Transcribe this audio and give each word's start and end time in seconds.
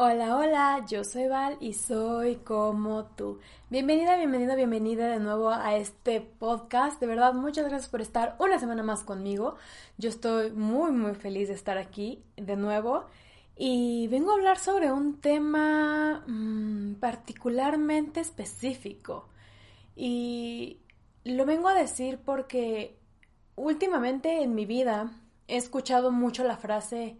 Hola, 0.00 0.36
hola, 0.36 0.86
yo 0.86 1.02
soy 1.02 1.26
Val 1.26 1.56
y 1.58 1.72
soy 1.72 2.36
como 2.36 3.06
tú. 3.06 3.40
Bienvenida, 3.68 4.16
bienvenida, 4.16 4.54
bienvenida 4.54 5.08
de 5.08 5.18
nuevo 5.18 5.50
a 5.50 5.74
este 5.74 6.20
podcast. 6.20 7.00
De 7.00 7.08
verdad, 7.08 7.34
muchas 7.34 7.66
gracias 7.68 7.90
por 7.90 8.00
estar 8.00 8.36
una 8.38 8.60
semana 8.60 8.84
más 8.84 9.02
conmigo. 9.02 9.56
Yo 9.96 10.08
estoy 10.08 10.52
muy, 10.52 10.92
muy 10.92 11.16
feliz 11.16 11.48
de 11.48 11.54
estar 11.54 11.78
aquí 11.78 12.22
de 12.36 12.54
nuevo 12.54 13.06
y 13.56 14.06
vengo 14.06 14.30
a 14.30 14.34
hablar 14.34 14.60
sobre 14.60 14.92
un 14.92 15.20
tema 15.20 16.22
mmm, 16.28 16.94
particularmente 17.00 18.20
específico. 18.20 19.28
Y 19.96 20.78
lo 21.24 21.44
vengo 21.44 21.66
a 21.66 21.74
decir 21.74 22.20
porque 22.24 22.96
últimamente 23.56 24.44
en 24.44 24.54
mi 24.54 24.64
vida 24.64 25.10
he 25.48 25.56
escuchado 25.56 26.12
mucho 26.12 26.44
la 26.44 26.56
frase 26.56 27.16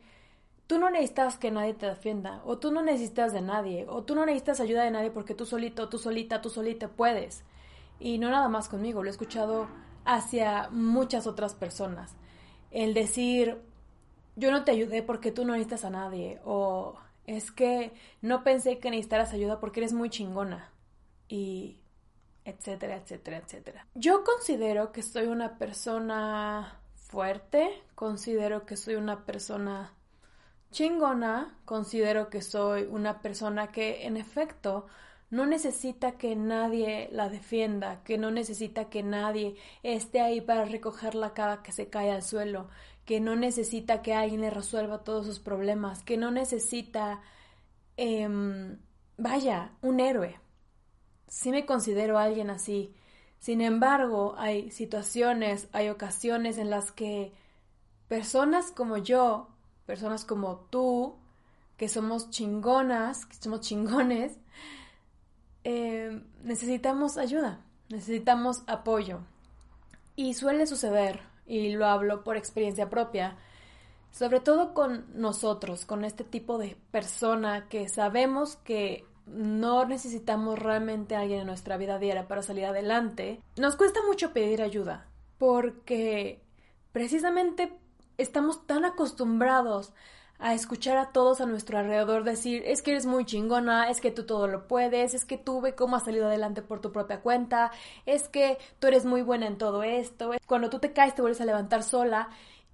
tú 0.69 0.79
no 0.79 0.91
necesitas 0.91 1.39
que 1.39 1.51
nadie 1.51 1.75
te 1.75 1.87
defienda, 1.87 2.43
o 2.45 2.59
tú 2.59 2.71
no 2.71 2.83
necesitas 2.83 3.33
de 3.33 3.41
nadie, 3.41 3.87
o 3.89 4.05
tú 4.05 4.15
no 4.15 4.27
necesitas 4.27 4.61
ayuda 4.61 4.85
de 4.85 4.91
nadie 4.91 5.11
porque 5.11 5.35
tú 5.35 5.47
solito, 5.47 5.89
tú 5.89 5.99
solita, 5.99 6.43
tú 6.43 6.51
solita 6.51 6.89
puedes. 6.89 7.43
Y 7.99 8.19
no 8.19 8.31
nada 8.31 8.49
más 8.49 8.69
conmigo, 8.69 9.03
lo 9.03 9.09
he 9.09 9.11
escuchado 9.11 9.67
hacia 10.05 10.69
muchas 10.71 11.27
otras 11.27 11.55
personas. 11.55 12.15
El 12.71 12.93
decir, 12.93 13.59
yo 14.37 14.51
no 14.51 14.65
te 14.65 14.71
ayudé 14.71 15.03
porque 15.03 15.33
tú 15.33 15.47
no 15.47 15.55
necesitas 15.55 15.87
a 15.87 15.91
nadie, 15.91 16.39
o 16.45 16.97
es 17.27 17.51
que 17.51 17.95
no 18.21 18.45
pensé 18.45 18.79
que 18.79 18.91
necesitaras 18.91 19.33
ayuda 19.33 19.61
porque 19.61 19.81
eres 19.81 19.95
muy 19.95 20.11
chingona, 20.11 20.71
y 21.29 21.79
etcétera, 22.45 22.97
etcétera, 22.97 23.39
etcétera. 23.39 23.87
Yo 23.95 24.23
considero 24.23 24.93
que 24.93 25.03
soy 25.03 25.29
una 25.29 25.57
persona 25.57 26.79
fuerte, 26.95 27.71
considero 27.95 28.67
que 28.67 28.77
soy 28.77 28.97
una 28.97 29.25
persona 29.25 29.95
chingona, 30.71 31.59
considero 31.65 32.29
que 32.31 32.43
soy 32.43 32.83
una 32.85 33.21
persona 33.21 33.69
que 33.73 34.07
en 34.07 34.17
efecto 34.17 34.87
no 35.31 35.47
necesita 35.47 36.13
que 36.13 36.37
nadie 36.37 37.09
la 37.13 37.29
defienda, 37.29 38.03
que 38.05 38.19
no 38.19 38.31
necesita 38.31 38.89
que 38.89 39.03
nadie 39.03 39.57
esté 39.83 40.21
ahí 40.21 40.41
para 40.41 40.65
recogerla 40.65 41.35
cada 41.35 41.63
que 41.63 41.73
se 41.73 41.89
cae 41.89 42.11
al 42.11 42.23
suelo, 42.23 42.69
que 43.05 43.21
no 43.21 43.37
necesita 43.37 44.03
que 44.03 44.15
alguien 44.15 44.41
le 44.41 44.51
resuelva 44.51 45.05
todos 45.05 45.27
sus 45.27 45.41
problemas, 45.41 46.03
que 46.03 46.17
no 46.17 46.31
necesita, 46.31 47.21
eh, 47.97 48.29
vaya, 49.19 49.73
un 49.83 50.01
héroe. 50.01 50.41
Sí 51.29 51.51
me 51.51 51.67
considero 51.67 52.19
alguien 52.19 52.51
así. 52.51 52.95
Sin 53.39 53.61
embargo, 53.61 54.35
hay 54.39 54.71
situaciones, 54.71 55.69
hay 55.73 55.89
ocasiones 55.91 56.59
en 56.59 56.71
las 56.71 56.91
que 56.93 57.33
personas 58.09 58.73
como 58.73 58.97
yo 58.99 59.49
personas 59.89 60.27
como 60.27 60.67
tú, 60.69 61.17
que 61.79 61.89
somos 61.89 62.29
chingonas, 62.29 63.25
que 63.25 63.37
somos 63.37 63.63
chingones, 63.63 64.37
eh, 65.65 66.23
necesitamos 66.43 67.17
ayuda, 67.17 67.65
necesitamos 67.89 68.65
apoyo. 68.67 69.21
Y 70.15 70.35
suele 70.35 70.67
suceder, 70.67 71.23
y 71.47 71.71
lo 71.71 71.87
hablo 71.87 72.23
por 72.23 72.37
experiencia 72.37 72.91
propia, 72.91 73.39
sobre 74.11 74.41
todo 74.41 74.75
con 74.75 75.07
nosotros, 75.15 75.87
con 75.87 76.05
este 76.05 76.23
tipo 76.23 76.59
de 76.59 76.77
persona 76.91 77.67
que 77.71 77.89
sabemos 77.89 78.57
que 78.57 79.07
no 79.25 79.87
necesitamos 79.87 80.59
realmente 80.59 81.17
a 81.17 81.21
alguien 81.21 81.41
en 81.41 81.47
nuestra 81.47 81.79
vida 81.79 81.99
diaria 81.99 82.29
para 82.29 82.43
salir 82.43 82.67
adelante, 82.67 83.41
nos 83.57 83.77
cuesta 83.77 84.01
mucho 84.07 84.35
pedir 84.35 84.61
ayuda, 84.61 85.07
porque 85.39 86.43
precisamente 86.93 87.73
estamos 88.19 88.67
tan 88.67 88.85
acostumbrados 88.85 89.93
a 90.41 90.55
escuchar 90.55 90.99
a 90.99 91.11
todos 91.11 91.41
a 91.41 91.47
nuestro 91.47 91.79
alrededor 91.79 92.23
decir, 92.23 92.63
es 92.65 92.83
que 92.83 92.93
eres 92.93 93.07
muy 93.07 93.25
chingona, 93.25 93.91
es 93.91 94.01
que 94.01 94.13
tú 94.13 94.25
todo 94.25 94.47
lo 94.47 94.69
puedes, 94.69 95.15
es 95.15 95.25
que 95.25 95.37
tú 95.37 95.61
ve 95.61 95.75
cómo 95.75 95.97
has 95.97 96.05
salido 96.05 96.27
adelante 96.27 96.63
por 96.63 96.81
tu 96.81 96.93
propia 96.93 97.21
cuenta, 97.21 97.73
es 98.07 98.29
que 98.29 98.59
tú 98.79 98.87
eres 98.87 99.05
muy 99.05 99.23
buena 99.23 99.47
en 99.47 99.59
todo 99.59 99.83
esto, 99.83 100.33
cuando 100.47 100.71
tú 100.71 100.79
te 100.79 100.93
caes 100.93 101.15
te 101.15 101.23
vuelves 101.23 101.41
a 101.41 101.45
levantar 101.45 101.83
sola. 101.83 102.29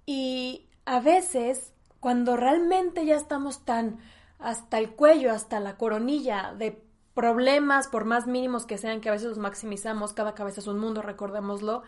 Y 0.05 0.67
a 0.85 0.99
veces 0.99 1.73
cuando 1.99 2.37
realmente 2.37 3.03
ya 3.05 3.15
estamos 3.15 3.65
tan 3.65 3.97
hasta 4.37 4.77
el 4.77 4.91
cuello, 4.91 5.31
hasta 5.31 5.59
la 5.59 5.75
coronilla 5.75 6.53
de 6.55 6.83
problemas, 7.15 7.87
por 7.87 8.05
más 8.05 8.27
mínimos 8.27 8.67
que 8.67 8.77
sean, 8.77 9.01
que 9.01 9.09
a 9.09 9.13
veces 9.13 9.29
los 9.29 9.37
maximizamos, 9.39 10.13
cada 10.13 10.35
cabeza 10.35 10.59
es 10.59 10.67
un 10.67 10.77
mundo, 10.77 11.01
recordémoslo, 11.01 11.81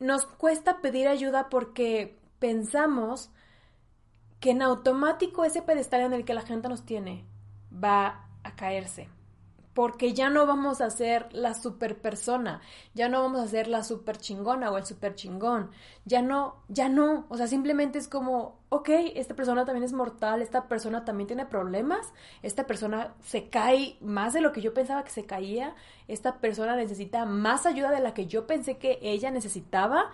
nos 0.00 0.26
cuesta 0.26 0.82
pedir 0.82 1.08
ayuda 1.08 1.48
porque 1.48 2.18
pensamos 2.38 3.30
que 4.40 4.50
en 4.50 4.62
automático 4.62 5.44
ese 5.44 5.62
pedestal 5.62 6.02
en 6.02 6.12
el 6.12 6.24
que 6.24 6.34
la 6.34 6.42
gente 6.42 6.68
nos 6.68 6.84
tiene 6.84 7.24
va 7.72 8.28
a 8.44 8.56
caerse. 8.56 9.08
Porque 9.74 10.12
ya 10.12 10.28
no 10.28 10.44
vamos 10.44 10.80
a 10.80 10.90
ser 10.90 11.32
la 11.32 11.54
super 11.54 12.00
persona, 12.00 12.60
ya 12.94 13.08
no 13.08 13.22
vamos 13.22 13.40
a 13.40 13.46
ser 13.46 13.68
la 13.68 13.84
super 13.84 14.16
chingona 14.18 14.72
o 14.72 14.76
el 14.76 14.84
super 14.84 15.14
chingón, 15.14 15.70
ya 16.04 16.20
no, 16.20 16.64
ya 16.66 16.88
no, 16.88 17.26
o 17.28 17.36
sea, 17.36 17.46
simplemente 17.46 17.96
es 17.98 18.08
como, 18.08 18.58
ok, 18.70 18.88
esta 19.14 19.36
persona 19.36 19.64
también 19.64 19.84
es 19.84 19.92
mortal, 19.92 20.42
esta 20.42 20.66
persona 20.66 21.04
también 21.04 21.28
tiene 21.28 21.46
problemas, 21.46 22.12
esta 22.42 22.66
persona 22.66 23.14
se 23.22 23.50
cae 23.50 23.98
más 24.00 24.32
de 24.32 24.40
lo 24.40 24.50
que 24.50 24.62
yo 24.62 24.74
pensaba 24.74 25.04
que 25.04 25.10
se 25.10 25.26
caía, 25.26 25.76
esta 26.08 26.40
persona 26.40 26.74
necesita 26.74 27.24
más 27.24 27.64
ayuda 27.64 27.92
de 27.92 28.00
la 28.00 28.14
que 28.14 28.26
yo 28.26 28.48
pensé 28.48 28.78
que 28.78 28.98
ella 29.00 29.30
necesitaba, 29.30 30.10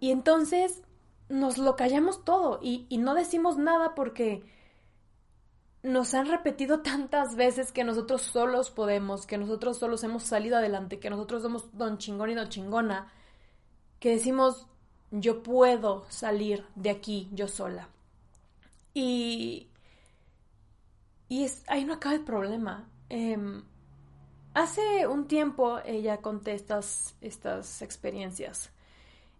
y 0.00 0.10
entonces 0.10 0.82
nos 1.28 1.58
lo 1.58 1.76
callamos 1.76 2.24
todo 2.24 2.60
y, 2.62 2.86
no 2.98 3.14
decimos 3.14 3.56
nada 3.56 3.94
porque 3.94 4.44
nos 5.82 6.14
han 6.14 6.26
repetido 6.26 6.80
tantas 6.82 7.36
veces 7.36 7.72
que 7.72 7.84
nosotros 7.84 8.22
solos 8.22 8.70
podemos, 8.70 9.26
que 9.26 9.38
nosotros 9.38 9.78
solos 9.78 10.04
hemos 10.04 10.22
salido 10.22 10.56
adelante, 10.56 10.98
que 10.98 11.10
nosotros 11.10 11.42
somos 11.42 11.76
don 11.76 11.98
chingón 11.98 12.30
y 12.30 12.34
don 12.34 12.48
chingona, 12.48 13.12
que 14.00 14.10
decimos, 14.10 14.66
yo 15.10 15.42
puedo 15.42 16.04
salir 16.08 16.64
de 16.74 16.90
aquí 16.90 17.28
yo 17.32 17.48
sola. 17.48 17.88
Y, 18.94 19.68
y 21.28 21.44
es, 21.44 21.64
ahí 21.68 21.84
no 21.84 21.94
acaba 21.94 22.14
el 22.14 22.24
problema. 22.24 22.88
Em, 23.08 23.62
hace 24.54 25.06
un 25.06 25.26
tiempo 25.28 25.78
ella 25.84 26.18
conté 26.18 26.54
estas 26.54 27.82
experiencias 27.82 28.70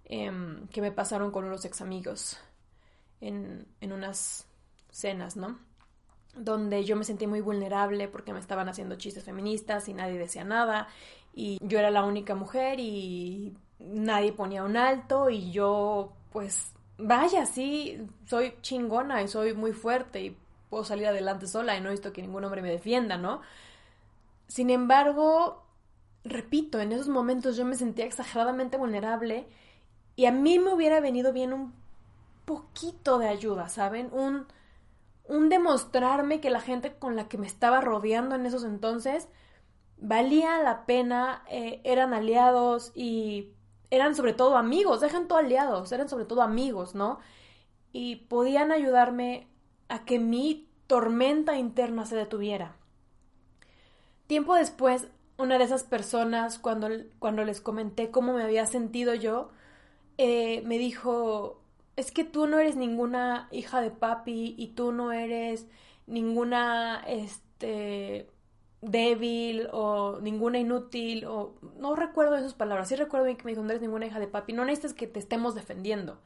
Em, 0.08 0.68
que 0.68 0.80
me 0.80 0.92
pasaron 0.92 1.32
con 1.32 1.44
unos 1.44 1.64
ex 1.64 1.80
amigos 1.80 2.38
en, 3.20 3.66
en 3.80 3.92
unas 3.92 4.46
cenas, 4.88 5.36
¿no? 5.36 5.58
Donde 6.36 6.84
yo 6.84 6.94
me 6.94 7.02
sentí 7.02 7.26
muy 7.26 7.40
vulnerable 7.40 8.06
porque 8.06 8.32
me 8.32 8.38
estaban 8.38 8.68
haciendo 8.68 8.94
chistes 8.94 9.24
feministas 9.24 9.88
y 9.88 9.94
nadie 9.94 10.16
decía 10.16 10.44
nada 10.44 10.86
y 11.34 11.58
yo 11.60 11.80
era 11.80 11.90
la 11.90 12.04
única 12.04 12.36
mujer 12.36 12.78
y 12.78 13.56
nadie 13.80 14.32
ponía 14.32 14.62
un 14.62 14.76
alto 14.76 15.28
y 15.28 15.50
yo 15.50 16.12
pues 16.30 16.72
vaya, 16.98 17.44
sí, 17.44 18.00
soy 18.26 18.54
chingona 18.62 19.22
y 19.22 19.28
soy 19.28 19.54
muy 19.54 19.72
fuerte 19.72 20.22
y 20.22 20.36
puedo 20.70 20.84
salir 20.84 21.08
adelante 21.08 21.48
sola 21.48 21.76
y 21.76 21.80
no 21.80 21.88
he 21.88 21.92
visto 21.92 22.12
que 22.12 22.22
ningún 22.22 22.44
hombre 22.44 22.62
me 22.62 22.70
defienda, 22.70 23.16
¿no? 23.16 23.40
Sin 24.46 24.70
embargo, 24.70 25.64
repito, 26.22 26.80
en 26.80 26.92
esos 26.92 27.08
momentos 27.08 27.56
yo 27.56 27.64
me 27.64 27.74
sentía 27.74 28.04
exageradamente 28.04 28.76
vulnerable 28.76 29.48
y 30.16 30.24
a 30.26 30.32
mí 30.32 30.58
me 30.58 30.72
hubiera 30.72 31.00
venido 31.00 31.32
bien 31.32 31.52
un 31.52 31.74
poquito 32.46 33.18
de 33.18 33.28
ayuda, 33.28 33.68
¿saben? 33.68 34.08
Un, 34.12 34.46
un 35.24 35.48
demostrarme 35.48 36.40
que 36.40 36.50
la 36.50 36.60
gente 36.60 36.94
con 36.94 37.16
la 37.16 37.28
que 37.28 37.38
me 37.38 37.46
estaba 37.46 37.80
rodeando 37.80 38.34
en 38.34 38.46
esos 38.46 38.64
entonces 38.64 39.28
valía 39.98 40.62
la 40.62 40.86
pena, 40.86 41.42
eh, 41.48 41.80
eran 41.84 42.14
aliados 42.14 42.92
y 42.94 43.52
eran 43.90 44.14
sobre 44.14 44.32
todo 44.32 44.56
amigos, 44.56 45.00
dejan 45.00 45.28
todo 45.28 45.38
aliados, 45.38 45.92
eran 45.92 46.08
sobre 46.08 46.24
todo 46.24 46.42
amigos, 46.42 46.94
¿no? 46.94 47.18
Y 47.92 48.16
podían 48.16 48.72
ayudarme 48.72 49.48
a 49.88 50.04
que 50.04 50.18
mi 50.18 50.68
tormenta 50.86 51.56
interna 51.56 52.04
se 52.06 52.16
detuviera. 52.16 52.76
Tiempo 54.26 54.54
después, 54.54 55.08
una 55.38 55.58
de 55.58 55.64
esas 55.64 55.84
personas, 55.84 56.58
cuando, 56.58 56.88
cuando 57.18 57.44
les 57.44 57.60
comenté 57.60 58.10
cómo 58.10 58.32
me 58.32 58.42
había 58.42 58.66
sentido 58.66 59.14
yo, 59.14 59.50
eh, 60.18 60.62
me 60.62 60.78
dijo, 60.78 61.62
es 61.96 62.10
que 62.12 62.24
tú 62.24 62.46
no 62.46 62.58
eres 62.58 62.76
ninguna 62.76 63.48
hija 63.52 63.80
de 63.80 63.90
papi 63.90 64.54
y 64.58 64.68
tú 64.68 64.92
no 64.92 65.12
eres 65.12 65.66
ninguna, 66.06 67.02
este, 67.06 68.30
débil 68.82 69.68
o 69.72 70.18
ninguna 70.20 70.58
inútil 70.58 71.24
o 71.26 71.54
no 71.78 71.96
recuerdo 71.96 72.36
esas 72.36 72.54
palabras, 72.54 72.88
sí 72.88 72.96
recuerdo 72.96 73.26
que 73.36 73.44
me 73.44 73.50
dijo, 73.52 73.62
no 73.62 73.70
eres 73.70 73.82
ninguna 73.82 74.06
hija 74.06 74.20
de 74.20 74.28
papi, 74.28 74.52
no 74.52 74.64
necesitas 74.64 74.94
que 74.94 75.06
te 75.06 75.18
estemos 75.18 75.54
defendiendo. 75.54 76.20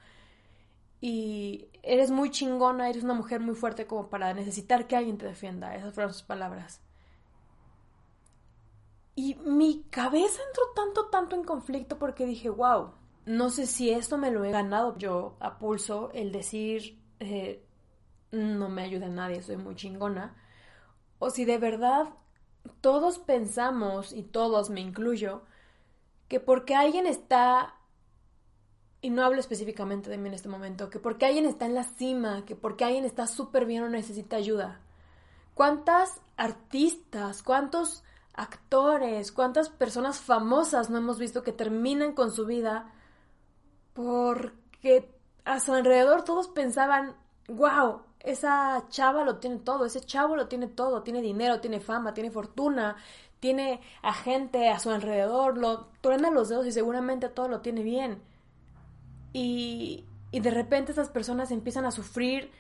y 1.01 1.69
eres 1.83 2.11
muy 2.11 2.31
chingona, 2.31 2.89
eres 2.91 3.05
una 3.05 3.15
mujer 3.15 3.41
muy 3.41 3.55
fuerte 3.55 3.87
como 3.87 4.09
para 4.11 4.35
necesitar 4.35 4.87
que 4.87 4.97
alguien 4.97 5.19
te 5.19 5.27
defienda. 5.27 5.75
Esas 5.75 5.95
fueron 5.95 6.13
sus 6.13 6.23
palabras. 6.23 6.81
Y 9.15 9.35
mi 9.45 9.85
cabeza 9.91 10.41
entró 10.49 10.63
tanto, 10.75 11.07
tanto 11.11 11.37
en 11.37 11.45
conflicto 11.45 11.99
porque 11.99 12.27
dije, 12.27 12.49
wow, 12.49 12.93
no 13.27 13.51
sé 13.51 13.67
si 13.67 13.91
esto 13.91 14.19
me 14.19 14.31
lo 14.31 14.45
he 14.45 14.51
ganado 14.51 14.97
yo 14.99 15.37
a 15.41 15.59
pulso, 15.59 16.11
el 16.15 16.33
decir, 16.33 16.99
eh, 17.21 17.65
no 18.33 18.69
me 18.69 18.83
ayuda 18.83 19.09
nadie, 19.09 19.43
soy 19.43 19.57
muy 19.57 19.75
chingona, 19.75 20.37
o 21.19 21.31
si 21.31 21.45
de 21.45 21.59
verdad 21.59 22.09
todos 22.81 23.19
pensamos, 23.19 24.13
y 24.13 24.23
todos 24.23 24.71
me 24.71 24.81
incluyo, 24.81 25.43
que 26.29 26.41
porque 26.41 26.75
alguien 26.75 27.07
está, 27.07 27.75
y 29.03 29.11
no 29.11 29.25
hablo 29.25 29.41
específicamente 29.41 30.11
de 30.11 30.19
mí 30.19 30.29
en 30.29 30.35
este 30.35 30.49
momento, 30.49 30.91
que 30.91 30.99
porque 30.99 31.27
alguien 31.27 31.47
está 31.47 31.67
en 31.67 31.75
la 31.75 31.85
cima, 31.85 32.45
que 32.45 32.57
porque 32.57 32.85
alguien 32.85 33.05
está 33.05 33.27
súper 33.27 33.67
bien 33.67 33.83
o 33.83 33.89
necesita 33.89 34.37
ayuda. 34.37 34.81
¿Cuántas 35.55 36.21
artistas, 36.37 37.43
cuántos 37.43 38.03
actores, 38.33 39.33
cuántas 39.33 39.69
personas 39.69 40.21
famosas 40.21 40.89
no 40.89 40.99
hemos 40.99 41.19
visto 41.19 41.43
que 41.43 41.53
terminan 41.53 42.15
con 42.15 42.31
su 42.31 42.47
vida 42.47 42.95
porque 43.93 45.11
a 45.45 45.61
su 45.61 45.73
alrededor 45.73 46.25
todos 46.25 46.49
pensaban, 46.49 47.17
wow, 47.49 48.03
esa 48.21 48.87
chava 48.89 49.25
lo 49.25 49.39
tiene 49.39 49.57
todo, 49.59 49.87
ese 49.87 50.01
chavo 50.01 50.37
lo 50.37 50.49
tiene 50.49 50.69
todo, 50.69 51.03
tiene 51.03 51.23
dinero, 51.23 51.61
tiene 51.61 51.81
fama, 51.81 52.15
tiene 52.15 52.31
fortuna, 52.31 52.97
tiene 53.41 53.81
a 54.03 54.13
gente 54.13 54.69
a 54.69 54.79
su 54.79 54.91
alrededor, 54.91 55.57
lo 55.59 55.89
truena 56.01 56.31
los 56.31 56.49
dedos 56.49 56.67
y 56.67 56.73
seguramente 56.73 57.29
todo 57.29 57.49
lo 57.49 57.61
tiene 57.61 57.83
bien. 57.83 58.23
Y, 59.33 60.05
y 60.31 60.41
de 60.41 60.51
repente 60.51 60.93
esas 60.93 61.09
personas 61.09 61.51
empiezan 61.51 61.87
a 61.87 61.91
sufrir 61.91 62.51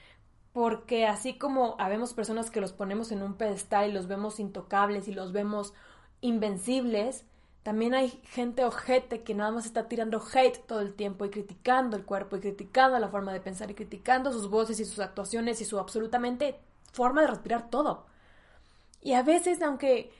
porque 0.52 1.06
así 1.06 1.34
como 1.38 1.76
habemos 1.78 2.14
personas 2.14 2.50
que 2.50 2.60
los 2.60 2.72
ponemos 2.72 3.12
en 3.12 3.22
un 3.22 3.34
pedestal 3.34 3.90
y 3.90 3.92
los 3.92 4.08
vemos 4.08 4.40
intocables 4.40 5.06
y 5.08 5.12
los 5.12 5.32
vemos 5.32 5.74
invencibles, 6.20 7.24
también 7.62 7.94
hay 7.94 8.08
gente 8.24 8.64
ojete 8.64 9.22
que 9.22 9.34
nada 9.34 9.50
más 9.50 9.66
está 9.66 9.86
tirando 9.86 10.22
hate 10.32 10.58
todo 10.66 10.80
el 10.80 10.94
tiempo 10.94 11.24
y 11.24 11.30
criticando 11.30 11.96
el 11.96 12.04
cuerpo 12.04 12.36
y 12.36 12.40
criticando 12.40 12.98
la 12.98 13.08
forma 13.08 13.32
de 13.32 13.40
pensar 13.40 13.70
y 13.70 13.74
criticando 13.74 14.32
sus 14.32 14.48
voces 14.48 14.80
y 14.80 14.84
sus 14.86 15.00
actuaciones 15.00 15.60
y 15.60 15.66
su 15.66 15.78
absolutamente 15.78 16.58
forma 16.92 17.20
de 17.22 17.28
respirar 17.28 17.68
todo. 17.68 18.06
Y 19.02 19.12
a 19.12 19.22
veces, 19.22 19.60
aunque 19.62 20.10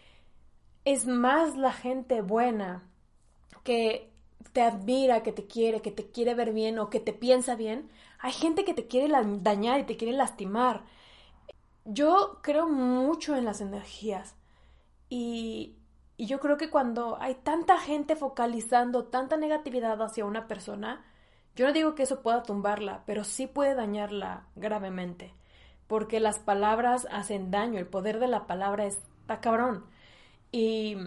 es 0.85 1.07
más 1.07 1.57
la 1.57 1.73
gente 1.73 2.21
buena 2.23 2.83
que 3.65 4.11
te 4.53 4.63
admira, 4.63 5.23
que 5.23 5.33
te 5.33 5.47
quiere, 5.47 5.81
que 5.83 5.93
te 5.93 6.11
quiere 6.11 6.35
ver 6.35 6.53
bien 6.53 6.79
o 6.79 6.91
que 6.91 7.01
te 7.01 7.13
piensa 7.13 7.55
bien, 7.55 7.91
hay 8.19 8.33
gente 8.33 8.65
que 8.65 8.75
te 8.75 8.87
quiere 8.87 9.13
dañar 9.41 9.81
y 9.81 9.85
te 9.85 9.97
quiere 9.97 10.15
lastimar. 10.15 10.85
Yo 11.85 12.39
creo 12.43 12.69
mucho 12.69 13.37
en 13.37 13.45
las 13.45 13.61
energías 13.61 14.35
y, 15.09 15.80
y 16.21 16.27
yo 16.27 16.39
creo 16.39 16.59
que 16.59 16.69
cuando 16.69 17.17
hay 17.19 17.35
tanta 17.35 17.79
gente 17.79 18.15
focalizando 18.15 19.05
tanta 19.05 19.39
negatividad 19.39 20.03
hacia 20.03 20.27
una 20.27 20.47
persona, 20.49 21.03
yo 21.57 21.65
no 21.67 21.73
digo 21.73 21.95
que 21.95 22.03
eso 22.03 22.21
pueda 22.21 22.43
tumbarla, 22.43 23.05
pero 23.07 23.25
sí 23.25 23.47
puede 23.47 23.75
dañarla 23.75 24.45
gravemente, 24.55 25.33
porque 25.87 26.21
las 26.21 26.39
palabras 26.39 27.09
hacen 27.11 27.51
daño, 27.51 27.79
el 27.79 27.87
poder 27.87 28.19
de 28.19 28.29
la 28.29 28.47
palabra 28.47 28.85
está 28.85 29.41
cabrón. 29.41 29.87
Y, 30.53 30.99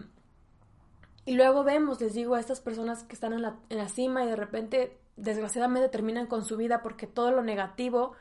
y 1.25 1.36
luego 1.36 1.63
vemos, 1.63 2.01
les 2.01 2.15
digo, 2.15 2.33
a 2.33 2.39
estas 2.39 2.60
personas 2.60 3.04
que 3.04 3.13
están 3.13 3.33
en 3.33 3.44
la, 3.44 3.60
en 3.69 3.77
la 3.77 3.89
cima 3.89 4.24
y 4.24 4.27
de 4.27 4.36
repente, 4.36 4.98
desgraciadamente, 5.15 5.89
terminan 5.89 6.25
con 6.25 6.44
su 6.44 6.57
vida 6.57 6.81
porque 6.81 7.06
todo 7.06 7.30
lo 7.30 7.44
negativo, 7.44 8.13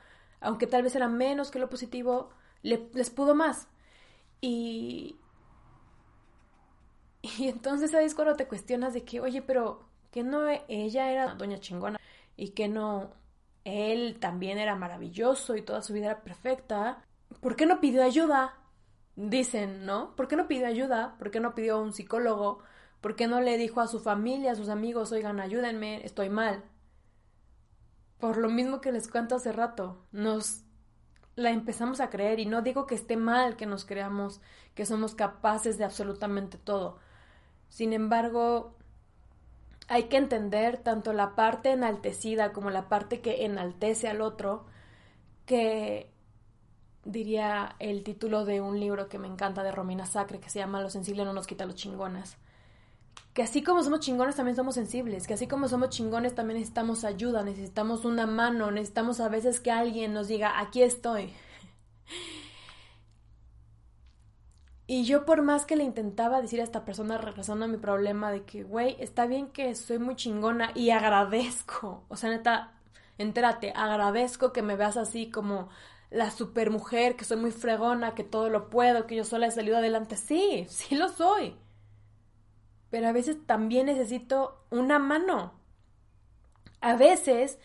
aunque 0.42 0.66
tal 0.66 0.82
vez 0.82 0.94
era 0.94 1.08
menos 1.08 1.50
que 1.50 1.58
lo 1.58 1.70
positivo, 1.70 2.28
les 2.60 3.08
pudo 3.08 3.34
más. 3.34 3.66
Y, 4.42 5.16
y 7.22 7.48
entonces 7.48 7.94
ahí 7.94 8.04
es 8.04 8.14
cuando 8.14 8.36
te 8.36 8.46
cuestionas 8.46 8.94
de 8.94 9.04
que, 9.04 9.20
oye, 9.20 9.42
pero 9.42 9.88
que 10.10 10.22
no 10.22 10.46
ella 10.68 11.10
era 11.10 11.34
doña 11.34 11.58
chingona 11.58 11.98
y 12.36 12.50
que 12.50 12.68
no 12.68 13.14
él 13.64 14.18
también 14.20 14.58
era 14.58 14.74
maravilloso 14.74 15.56
y 15.56 15.62
toda 15.62 15.82
su 15.82 15.92
vida 15.92 16.06
era 16.06 16.22
perfecta. 16.22 17.04
¿Por 17.40 17.56
qué 17.56 17.66
no 17.66 17.80
pidió 17.80 18.02
ayuda? 18.02 18.56
Dicen, 19.14 19.86
¿no? 19.86 20.16
¿Por 20.16 20.28
qué 20.28 20.36
no 20.36 20.48
pidió 20.48 20.66
ayuda? 20.66 21.16
¿Por 21.18 21.30
qué 21.30 21.40
no 21.40 21.54
pidió 21.54 21.80
un 21.80 21.92
psicólogo? 21.92 22.60
¿Por 23.00 23.16
qué 23.16 23.26
no 23.26 23.40
le 23.40 23.58
dijo 23.58 23.80
a 23.80 23.88
su 23.88 24.00
familia, 24.00 24.52
a 24.52 24.56
sus 24.56 24.68
amigos, 24.68 25.12
oigan, 25.12 25.40
ayúdenme, 25.40 26.04
estoy 26.04 26.28
mal? 26.28 26.64
Por 28.18 28.36
lo 28.36 28.48
mismo 28.48 28.80
que 28.80 28.92
les 28.92 29.08
cuento 29.08 29.34
hace 29.34 29.52
rato, 29.52 30.06
nos 30.12 30.62
la 31.34 31.50
empezamos 31.50 32.00
a 32.00 32.10
creer 32.10 32.40
y 32.40 32.46
no 32.46 32.62
digo 32.62 32.86
que 32.86 32.94
esté 32.94 33.16
mal 33.16 33.56
que 33.56 33.66
nos 33.66 33.84
creamos 33.84 34.40
que 34.74 34.86
somos 34.86 35.14
capaces 35.14 35.78
de 35.78 35.84
absolutamente 35.84 36.58
todo, 36.58 36.98
sin 37.72 37.94
embargo, 37.94 38.74
hay 39.88 40.02
que 40.04 40.18
entender 40.18 40.76
tanto 40.76 41.14
la 41.14 41.34
parte 41.34 41.70
enaltecida 41.70 42.52
como 42.52 42.68
la 42.68 42.90
parte 42.90 43.22
que 43.22 43.46
enaltece 43.46 44.08
al 44.08 44.20
otro, 44.20 44.66
que 45.46 46.10
diría 47.06 47.74
el 47.78 48.04
título 48.04 48.44
de 48.44 48.60
un 48.60 48.78
libro 48.78 49.08
que 49.08 49.18
me 49.18 49.26
encanta 49.26 49.62
de 49.62 49.72
Romina 49.72 50.04
Sacre, 50.04 50.38
que 50.38 50.50
se 50.50 50.58
llama 50.58 50.82
Lo 50.82 50.90
sensible 50.90 51.24
no 51.24 51.32
nos 51.32 51.46
quita 51.46 51.64
los 51.64 51.74
chingones. 51.74 52.36
Que 53.32 53.42
así 53.42 53.62
como 53.62 53.82
somos 53.82 54.00
chingones 54.00 54.36
también 54.36 54.54
somos 54.54 54.74
sensibles, 54.74 55.26
que 55.26 55.32
así 55.32 55.46
como 55.46 55.66
somos 55.66 55.88
chingones 55.88 56.34
también 56.34 56.58
necesitamos 56.58 57.04
ayuda, 57.04 57.42
necesitamos 57.42 58.04
una 58.04 58.26
mano, 58.26 58.70
necesitamos 58.70 59.18
a 59.18 59.30
veces 59.30 59.60
que 59.60 59.70
alguien 59.70 60.12
nos 60.12 60.28
diga, 60.28 60.60
aquí 60.60 60.82
estoy. 60.82 61.32
Y 64.86 65.04
yo 65.04 65.24
por 65.24 65.42
más 65.42 65.64
que 65.64 65.76
le 65.76 65.84
intentaba 65.84 66.42
decir 66.42 66.60
a 66.60 66.64
esta 66.64 66.84
persona 66.84 67.16
regresando 67.18 67.68
mi 67.68 67.76
problema 67.76 68.30
de 68.32 68.44
que, 68.44 68.64
güey, 68.64 68.96
está 68.98 69.26
bien 69.26 69.48
que 69.48 69.74
soy 69.74 69.98
muy 69.98 70.16
chingona 70.16 70.72
y 70.74 70.90
agradezco, 70.90 72.04
o 72.08 72.16
sea, 72.16 72.30
neta, 72.30 72.72
entérate, 73.18 73.72
agradezco 73.76 74.52
que 74.52 74.62
me 74.62 74.76
veas 74.76 74.96
así 74.96 75.30
como 75.30 75.68
la 76.10 76.30
super 76.30 76.70
mujer, 76.70 77.16
que 77.16 77.24
soy 77.24 77.38
muy 77.38 77.52
fregona, 77.52 78.14
que 78.14 78.24
todo 78.24 78.50
lo 78.50 78.70
puedo, 78.70 79.06
que 79.06 79.16
yo 79.16 79.24
sola 79.24 79.46
he 79.46 79.50
salido 79.50 79.78
adelante. 79.78 80.16
Sí, 80.16 80.66
sí 80.68 80.94
lo 80.94 81.08
soy. 81.08 81.56
Pero 82.90 83.08
a 83.08 83.12
veces 83.12 83.38
también 83.46 83.86
necesito 83.86 84.62
una 84.70 84.98
mano. 84.98 85.54
A 86.82 86.96
veces 86.96 87.58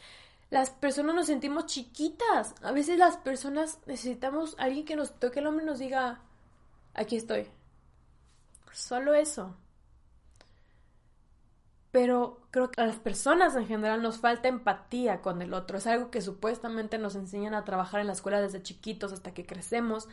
las 0.49 0.69
personas 0.69 1.15
nos 1.15 1.27
sentimos 1.27 1.65
chiquitas. 1.65 2.55
A 2.61 2.71
veces 2.71 2.97
las 2.97 3.17
personas 3.17 3.79
necesitamos 3.85 4.55
alguien 4.59 4.85
que 4.85 4.95
nos 4.95 5.19
toque 5.19 5.39
el 5.39 5.47
hombro 5.47 5.63
y 5.63 5.67
nos 5.67 5.79
diga, 5.79 6.21
aquí 6.97 7.15
estoy. 7.15 7.47
Solo 8.73 9.13
eso. 9.13 9.55
Pero 11.91 12.41
creo 12.51 12.69
que 12.69 12.81
a 12.81 12.85
las 12.85 12.97
personas 12.97 13.55
en 13.55 13.65
general 13.65 14.01
nos 14.01 14.17
falta 14.17 14.49
empatía 14.49 15.21
con 15.21 15.41
el 15.41 15.53
otro. 15.53 15.77
Es 15.77 15.87
algo 15.87 16.11
que 16.11 16.21
supuestamente 16.21 16.97
nos 16.97 17.15
enseñan 17.15 17.53
a 17.53 17.63
trabajar 17.63 18.01
en 18.01 18.07
la 18.07 18.13
escuela 18.13 18.41
desde 18.41 18.61
chiquitos 18.61 19.13
hasta 19.13 19.33
que 19.33 19.45
crecemos. 19.45 20.07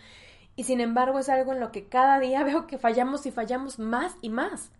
Y 0.56 0.64
sin 0.64 0.80
embargo 0.80 1.18
es 1.18 1.28
algo 1.28 1.52
en 1.52 1.60
lo 1.60 1.72
que 1.72 1.88
cada 1.88 2.20
día 2.20 2.44
veo 2.44 2.66
que 2.66 2.78
fallamos 2.78 3.26
y 3.26 3.32
fallamos 3.32 3.78
más 3.78 4.14
y 4.22 4.28
más. 4.28 4.70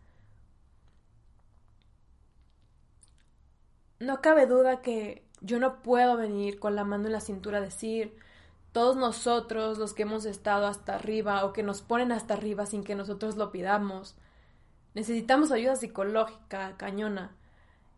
No 3.99 4.21
cabe 4.21 4.47
duda 4.47 4.83
que 4.83 5.25
yo 5.41 5.59
no 5.59 5.83
puedo 5.83 6.17
venir 6.17 6.59
con 6.59 6.75
la 6.75 6.85
mano 6.85 7.07
en 7.07 7.13
la 7.13 7.21
cintura 7.21 7.59
a 7.59 7.63
decir, 7.63 8.17
todos 8.75 8.97
nosotros, 8.97 9.79
los 9.79 9.95
que 9.95 10.03
hemos 10.03 10.25
estado 10.25 10.67
hasta 10.67 10.97
arriba 10.97 11.45
o 11.45 11.53
que 11.53 11.63
nos 11.63 11.81
ponen 11.81 12.11
hasta 12.11 12.35
arriba 12.35 12.67
sin 12.67 12.83
que 12.83 12.97
nosotros 12.97 13.37
lo 13.37 13.53
pidamos, 13.53 14.17
necesitamos 14.95 15.53
ayuda 15.53 15.77
psicológica, 15.77 16.77
cañona. 16.77 17.37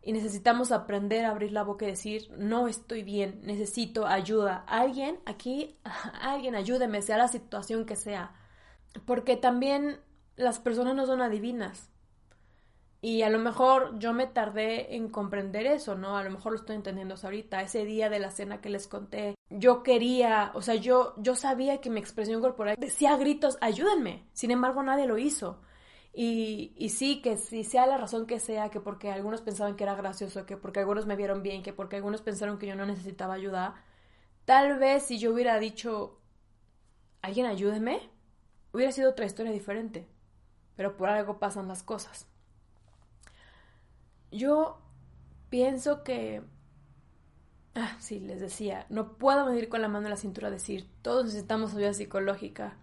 Y 0.02 0.12
necesitamos 0.12 0.72
aprender 0.72 1.24
a 1.24 1.30
abrir 1.30 1.52
la 1.52 1.62
boca 1.62 1.86
y 1.86 1.88
decir, 1.88 2.30
no 2.36 2.68
estoy 2.68 3.02
bien, 3.02 3.40
necesito 3.42 4.06
ayuda. 4.06 4.64
Alguien 4.68 5.18
aquí, 5.24 5.78
alguien 6.20 6.54
ayúdeme, 6.54 7.00
sea 7.00 7.16
la 7.16 7.28
situación 7.28 7.86
que 7.86 7.96
sea. 7.96 8.34
Porque 9.06 9.38
también 9.38 9.98
las 10.36 10.58
personas 10.58 10.94
no 10.94 11.06
son 11.06 11.22
adivinas. 11.22 11.88
Y 13.00 13.22
a 13.22 13.30
lo 13.30 13.38
mejor 13.38 13.98
yo 13.98 14.12
me 14.12 14.26
tardé 14.26 14.94
en 14.94 15.08
comprender 15.08 15.64
eso, 15.64 15.94
¿no? 15.94 16.18
A 16.18 16.22
lo 16.22 16.30
mejor 16.30 16.52
lo 16.52 16.58
estoy 16.58 16.76
entendiendo 16.76 17.14
ahorita. 17.20 17.62
Ese 17.62 17.86
día 17.86 18.10
de 18.10 18.18
la 18.18 18.30
cena 18.30 18.60
que 18.60 18.68
les 18.68 18.86
conté, 18.86 19.35
yo 19.50 19.82
quería, 19.82 20.50
o 20.54 20.62
sea, 20.62 20.74
yo, 20.74 21.14
yo 21.18 21.36
sabía 21.36 21.80
que 21.80 21.90
mi 21.90 22.00
expresión 22.00 22.40
corporal 22.40 22.76
decía 22.78 23.16
gritos, 23.16 23.58
ayúdenme. 23.60 24.26
Sin 24.32 24.50
embargo, 24.50 24.82
nadie 24.82 25.06
lo 25.06 25.18
hizo. 25.18 25.60
Y, 26.12 26.74
y 26.76 26.88
sí, 26.90 27.20
que 27.22 27.36
si 27.36 27.62
sea 27.64 27.86
la 27.86 27.98
razón 27.98 28.26
que 28.26 28.40
sea, 28.40 28.70
que 28.70 28.80
porque 28.80 29.12
algunos 29.12 29.42
pensaban 29.42 29.76
que 29.76 29.84
era 29.84 29.94
gracioso, 29.94 30.46
que 30.46 30.56
porque 30.56 30.80
algunos 30.80 31.06
me 31.06 31.16
vieron 31.16 31.42
bien, 31.42 31.62
que 31.62 31.72
porque 31.72 31.96
algunos 31.96 32.22
pensaron 32.22 32.58
que 32.58 32.66
yo 32.66 32.74
no 32.74 32.86
necesitaba 32.86 33.34
ayuda, 33.34 33.74
tal 34.46 34.78
vez 34.78 35.04
si 35.04 35.18
yo 35.18 35.32
hubiera 35.32 35.58
dicho, 35.58 36.18
alguien 37.22 37.46
ayúdeme, 37.46 38.10
hubiera 38.72 38.92
sido 38.92 39.10
otra 39.10 39.26
historia 39.26 39.52
diferente. 39.52 40.08
Pero 40.76 40.96
por 40.96 41.08
algo 41.08 41.38
pasan 41.38 41.68
las 41.68 41.82
cosas. 41.82 42.28
Yo 44.30 44.78
pienso 45.48 46.02
que 46.02 46.42
ah, 47.76 47.96
sí, 48.00 48.18
les 48.18 48.40
decía, 48.40 48.86
no 48.88 49.12
puedo 49.12 49.46
venir 49.46 49.68
con 49.68 49.82
la 49.82 49.88
mano 49.88 50.06
en 50.06 50.10
la 50.10 50.16
cintura 50.16 50.48
a 50.48 50.50
decir, 50.50 50.88
todos 51.02 51.26
necesitamos 51.26 51.74
ayuda 51.74 51.92
psicológica, 51.92 52.76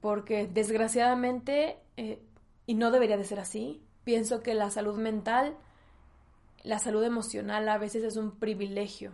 porque 0.00 0.46
desgraciadamente, 0.46 1.78
eh, 1.96 2.20
y 2.66 2.74
no 2.74 2.90
debería 2.90 3.16
de 3.16 3.24
ser 3.24 3.38
así, 3.38 3.82
pienso 4.02 4.42
que 4.42 4.54
la 4.54 4.70
salud 4.70 4.96
mental, 4.96 5.56
la 6.62 6.78
salud 6.78 7.04
emocional 7.04 7.68
a 7.68 7.78
veces 7.78 8.02
es 8.02 8.16
un 8.16 8.32
privilegio. 8.32 9.12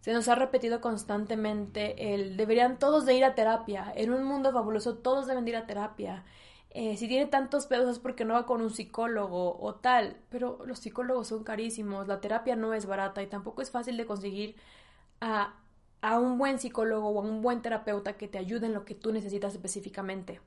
Se 0.00 0.12
nos 0.12 0.28
ha 0.28 0.34
repetido 0.34 0.80
constantemente 0.80 2.14
el 2.14 2.36
deberían 2.36 2.78
todos 2.78 3.04
de 3.04 3.14
ir 3.14 3.24
a 3.24 3.34
terapia. 3.34 3.92
En 3.96 4.12
un 4.12 4.24
mundo 4.24 4.52
fabuloso 4.52 4.96
todos 4.96 5.26
deben 5.26 5.44
de 5.44 5.50
ir 5.50 5.56
a 5.56 5.66
terapia. 5.66 6.24
Eh, 6.70 6.96
si 6.96 7.08
tiene 7.08 7.26
tantos 7.26 7.66
pedos 7.66 7.90
es 7.90 7.98
porque 7.98 8.24
no 8.24 8.34
va 8.34 8.46
con 8.46 8.60
un 8.62 8.70
psicólogo 8.70 9.58
o 9.60 9.74
tal. 9.76 10.16
Pero 10.30 10.64
los 10.66 10.78
psicólogos 10.80 11.28
son 11.28 11.44
carísimos, 11.44 12.08
la 12.08 12.20
terapia 12.20 12.56
no 12.56 12.74
es 12.74 12.86
barata 12.86 13.22
y 13.22 13.26
tampoco 13.26 13.62
es 13.62 13.70
fácil 13.70 13.96
de 13.96 14.06
conseguir 14.06 14.56
a, 15.20 15.54
a 16.02 16.18
un 16.20 16.38
buen 16.38 16.58
psicólogo 16.58 17.08
o 17.08 17.20
a 17.20 17.22
un 17.24 17.42
buen 17.42 17.62
terapeuta 17.62 18.16
que 18.16 18.28
te 18.28 18.38
ayude 18.38 18.66
en 18.66 18.74
lo 18.74 18.84
que 18.84 18.94
tú 18.94 19.12
necesitas 19.12 19.54
específicamente 19.54 20.40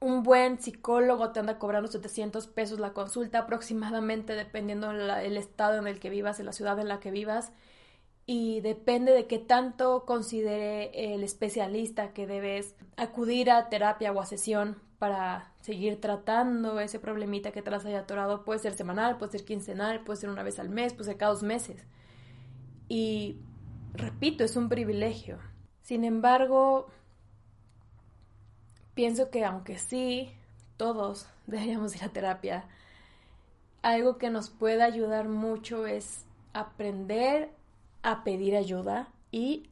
un 0.00 0.22
buen 0.22 0.58
psicólogo 0.60 1.32
te 1.32 1.40
anda 1.40 1.58
cobrando 1.58 1.90
700 1.90 2.46
pesos 2.46 2.78
la 2.78 2.92
consulta 2.92 3.40
aproximadamente 3.40 4.34
dependiendo 4.34 4.90
del 4.90 5.36
estado 5.36 5.78
en 5.78 5.86
el 5.86 5.98
que 5.98 6.10
vivas, 6.10 6.38
en 6.40 6.46
la 6.46 6.52
ciudad 6.52 6.78
en 6.78 6.88
la 6.88 7.00
que 7.00 7.10
vivas 7.10 7.52
y 8.30 8.60
depende 8.60 9.12
de 9.12 9.26
qué 9.26 9.38
tanto 9.38 10.04
considere 10.04 11.14
el 11.14 11.24
especialista 11.24 12.12
que 12.12 12.26
debes 12.26 12.74
acudir 12.98 13.50
a 13.50 13.70
terapia 13.70 14.12
o 14.12 14.20
a 14.20 14.26
sesión 14.26 14.76
para 14.98 15.54
seguir 15.62 15.98
tratando 15.98 16.78
ese 16.78 17.00
problemita 17.00 17.52
que 17.52 17.62
te 17.62 17.70
las 17.70 17.86
haya 17.86 18.00
atorado. 18.00 18.44
Puede 18.44 18.58
ser 18.58 18.74
semanal, 18.74 19.16
puede 19.16 19.32
ser 19.32 19.46
quincenal, 19.46 20.04
puede 20.04 20.20
ser 20.20 20.28
una 20.28 20.42
vez 20.42 20.58
al 20.58 20.68
mes, 20.68 20.92
puede 20.92 21.06
ser 21.06 21.16
cada 21.16 21.32
dos 21.32 21.42
meses. 21.42 21.86
Y 22.86 23.38
repito, 23.94 24.44
es 24.44 24.56
un 24.56 24.68
privilegio. 24.68 25.38
Sin 25.80 26.04
embargo, 26.04 26.88
pienso 28.92 29.30
que 29.30 29.46
aunque 29.46 29.78
sí, 29.78 30.34
todos 30.76 31.30
deberíamos 31.46 31.96
ir 31.96 32.04
a 32.04 32.10
terapia, 32.10 32.68
algo 33.80 34.18
que 34.18 34.28
nos 34.28 34.50
puede 34.50 34.82
ayudar 34.82 35.30
mucho 35.30 35.86
es 35.86 36.26
aprender 36.52 37.56
a 38.02 38.24
pedir 38.24 38.56
ayuda 38.56 39.12
y 39.30 39.68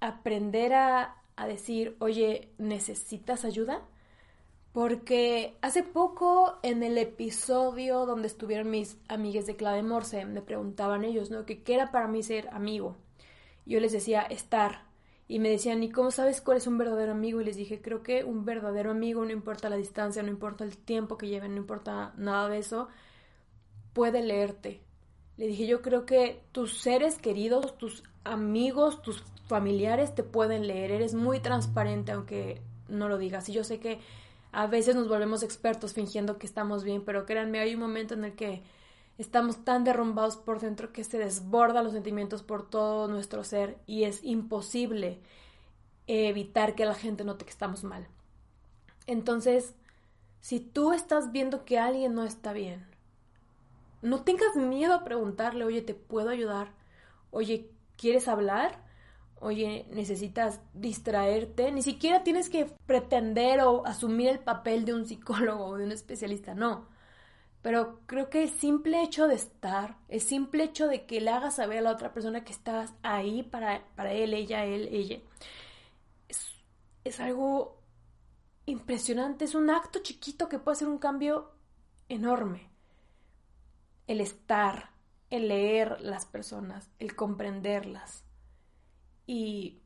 aprender 0.00 0.74
a, 0.74 1.16
a 1.36 1.46
decir, 1.46 1.96
oye, 2.00 2.50
¿necesitas 2.58 3.44
ayuda? 3.44 3.82
Porque 4.72 5.56
hace 5.62 5.82
poco 5.82 6.58
en 6.62 6.82
el 6.82 6.98
episodio 6.98 8.06
donde 8.06 8.28
estuvieron 8.28 8.70
mis 8.70 8.96
amigues 9.08 9.46
de 9.46 9.56
clave 9.56 9.82
Morse, 9.82 10.24
me 10.24 10.42
preguntaban 10.42 11.04
ellos, 11.04 11.30
¿no? 11.30 11.46
Que 11.46 11.62
qué 11.62 11.74
era 11.74 11.90
para 11.90 12.08
mí 12.08 12.22
ser 12.22 12.48
amigo. 12.52 12.96
Yo 13.66 13.80
les 13.80 13.92
decía 13.92 14.22
estar, 14.22 14.88
y 15.28 15.40
me 15.40 15.50
decían, 15.50 15.82
¿y 15.82 15.90
cómo 15.90 16.10
sabes 16.10 16.40
cuál 16.40 16.56
es 16.56 16.66
un 16.66 16.78
verdadero 16.78 17.12
amigo? 17.12 17.40
Y 17.40 17.44
les 17.44 17.56
dije, 17.56 17.82
creo 17.82 18.02
que 18.02 18.24
un 18.24 18.46
verdadero 18.46 18.90
amigo, 18.90 19.24
no 19.24 19.30
importa 19.30 19.68
la 19.68 19.76
distancia, 19.76 20.22
no 20.22 20.30
importa 20.30 20.64
el 20.64 20.78
tiempo 20.78 21.18
que 21.18 21.28
lleven, 21.28 21.52
no 21.54 21.58
importa 21.60 22.14
nada 22.16 22.48
de 22.48 22.58
eso, 22.58 22.88
puede 23.92 24.22
leerte. 24.22 24.80
Le 25.38 25.46
dije, 25.46 25.66
yo 25.66 25.82
creo 25.82 26.04
que 26.04 26.42
tus 26.52 26.80
seres 26.80 27.16
queridos, 27.18 27.78
tus 27.78 28.02
amigos, 28.24 29.00
tus 29.02 29.22
familiares 29.46 30.14
te 30.14 30.22
pueden 30.24 30.66
leer. 30.66 30.90
Eres 30.90 31.14
muy 31.14 31.40
transparente 31.40 32.12
aunque 32.12 32.60
no 32.88 33.08
lo 33.08 33.18
digas. 33.18 33.48
Y 33.48 33.52
yo 33.52 33.64
sé 33.64 33.78
que 33.78 34.00
a 34.52 34.66
veces 34.66 34.96
nos 34.96 35.08
volvemos 35.08 35.42
expertos 35.42 35.94
fingiendo 35.94 36.38
que 36.38 36.46
estamos 36.46 36.84
bien, 36.84 37.04
pero 37.04 37.24
créanme, 37.24 37.60
hay 37.60 37.74
un 37.74 37.80
momento 37.80 38.14
en 38.14 38.24
el 38.24 38.34
que 38.34 38.62
estamos 39.16 39.64
tan 39.64 39.84
derrumbados 39.84 40.36
por 40.36 40.60
dentro 40.60 40.92
que 40.92 41.04
se 41.04 41.18
desbordan 41.18 41.84
los 41.84 41.92
sentimientos 41.92 42.42
por 42.42 42.68
todo 42.68 43.08
nuestro 43.08 43.44
ser 43.44 43.78
y 43.86 44.04
es 44.04 44.22
imposible 44.24 45.20
evitar 46.06 46.74
que 46.74 46.86
la 46.86 46.94
gente 46.94 47.24
note 47.24 47.44
que 47.44 47.50
estamos 47.50 47.84
mal. 47.84 48.08
Entonces, 49.06 49.74
si 50.40 50.60
tú 50.60 50.92
estás 50.92 51.32
viendo 51.32 51.64
que 51.64 51.78
alguien 51.78 52.14
no 52.14 52.24
está 52.24 52.52
bien, 52.52 52.86
no 54.02 54.22
tengas 54.22 54.56
miedo 54.56 54.94
a 54.94 55.04
preguntarle, 55.04 55.64
oye, 55.64 55.82
¿te 55.82 55.94
puedo 55.94 56.30
ayudar? 56.30 56.72
Oye, 57.30 57.70
¿quieres 57.96 58.28
hablar? 58.28 58.84
Oye, 59.40 59.86
necesitas 59.90 60.60
distraerte. 60.74 61.72
Ni 61.72 61.82
siquiera 61.82 62.24
tienes 62.24 62.50
que 62.50 62.66
pretender 62.86 63.60
o 63.60 63.86
asumir 63.86 64.28
el 64.28 64.40
papel 64.40 64.84
de 64.84 64.94
un 64.94 65.06
psicólogo 65.06 65.66
o 65.66 65.76
de 65.76 65.84
un 65.84 65.92
especialista, 65.92 66.54
no 66.54 66.86
pero 67.62 68.00
creo 68.06 68.30
que 68.30 68.42
el 68.44 68.50
simple 68.50 69.02
hecho 69.02 69.26
de 69.26 69.34
estar, 69.34 69.98
el 70.08 70.20
simple 70.20 70.64
hecho 70.64 70.86
de 70.86 71.06
que 71.06 71.20
le 71.20 71.30
hagas 71.30 71.56
saber 71.56 71.78
a 71.78 71.82
la 71.82 71.92
otra 71.92 72.12
persona 72.12 72.44
que 72.44 72.52
estás 72.52 72.94
ahí 73.02 73.42
para, 73.42 73.84
para 73.96 74.12
él, 74.12 74.32
ella, 74.32 74.64
él, 74.64 74.88
ella, 74.92 75.18
es, 76.28 76.48
es 77.04 77.20
algo 77.20 77.82
impresionante, 78.66 79.44
es 79.44 79.54
un 79.54 79.70
acto 79.70 80.00
chiquito 80.00 80.48
que 80.48 80.58
puede 80.58 80.76
hacer 80.76 80.88
un 80.88 80.98
cambio 80.98 81.50
enorme. 82.08 82.70
El 84.08 84.20
estar, 84.20 84.90
el 85.30 85.46
leer 85.46 86.00
las 86.00 86.26
personas, 86.26 86.90
el 86.98 87.14
comprenderlas. 87.14 88.24
Y 89.24 89.78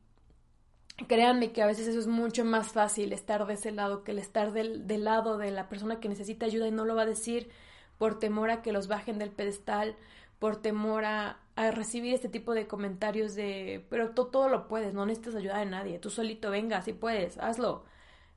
créanme 1.07 1.51
que 1.51 1.61
a 1.61 1.67
veces 1.67 1.87
eso 1.87 1.99
es 1.99 2.07
mucho 2.07 2.45
más 2.45 2.71
fácil, 2.71 3.13
estar 3.13 3.45
de 3.45 3.53
ese 3.53 3.71
lado, 3.71 4.03
que 4.03 4.11
el 4.11 4.19
estar 4.19 4.53
del, 4.53 4.87
del, 4.87 5.03
lado 5.03 5.37
de 5.37 5.51
la 5.51 5.69
persona 5.69 5.99
que 5.99 6.09
necesita 6.09 6.45
ayuda 6.45 6.67
y 6.67 6.71
no 6.71 6.85
lo 6.85 6.95
va 6.95 7.03
a 7.03 7.05
decir 7.05 7.49
por 7.97 8.19
temor 8.19 8.49
a 8.49 8.61
que 8.61 8.71
los 8.71 8.87
bajen 8.87 9.19
del 9.19 9.31
pedestal, 9.31 9.95
por 10.39 10.61
temor 10.61 11.05
a, 11.05 11.39
a 11.55 11.71
recibir 11.71 12.13
este 12.13 12.29
tipo 12.29 12.53
de 12.53 12.67
comentarios 12.67 13.35
de, 13.35 13.85
pero 13.89 14.11
tú 14.11 14.25
todo 14.25 14.49
lo 14.49 14.67
puedes, 14.67 14.93
no 14.93 15.05
necesitas 15.05 15.35
ayuda 15.35 15.59
de 15.59 15.65
nadie, 15.65 15.99
tú 15.99 16.09
solito 16.09 16.49
venga, 16.49 16.81
si 16.81 16.93
puedes, 16.93 17.37
hazlo. 17.37 17.85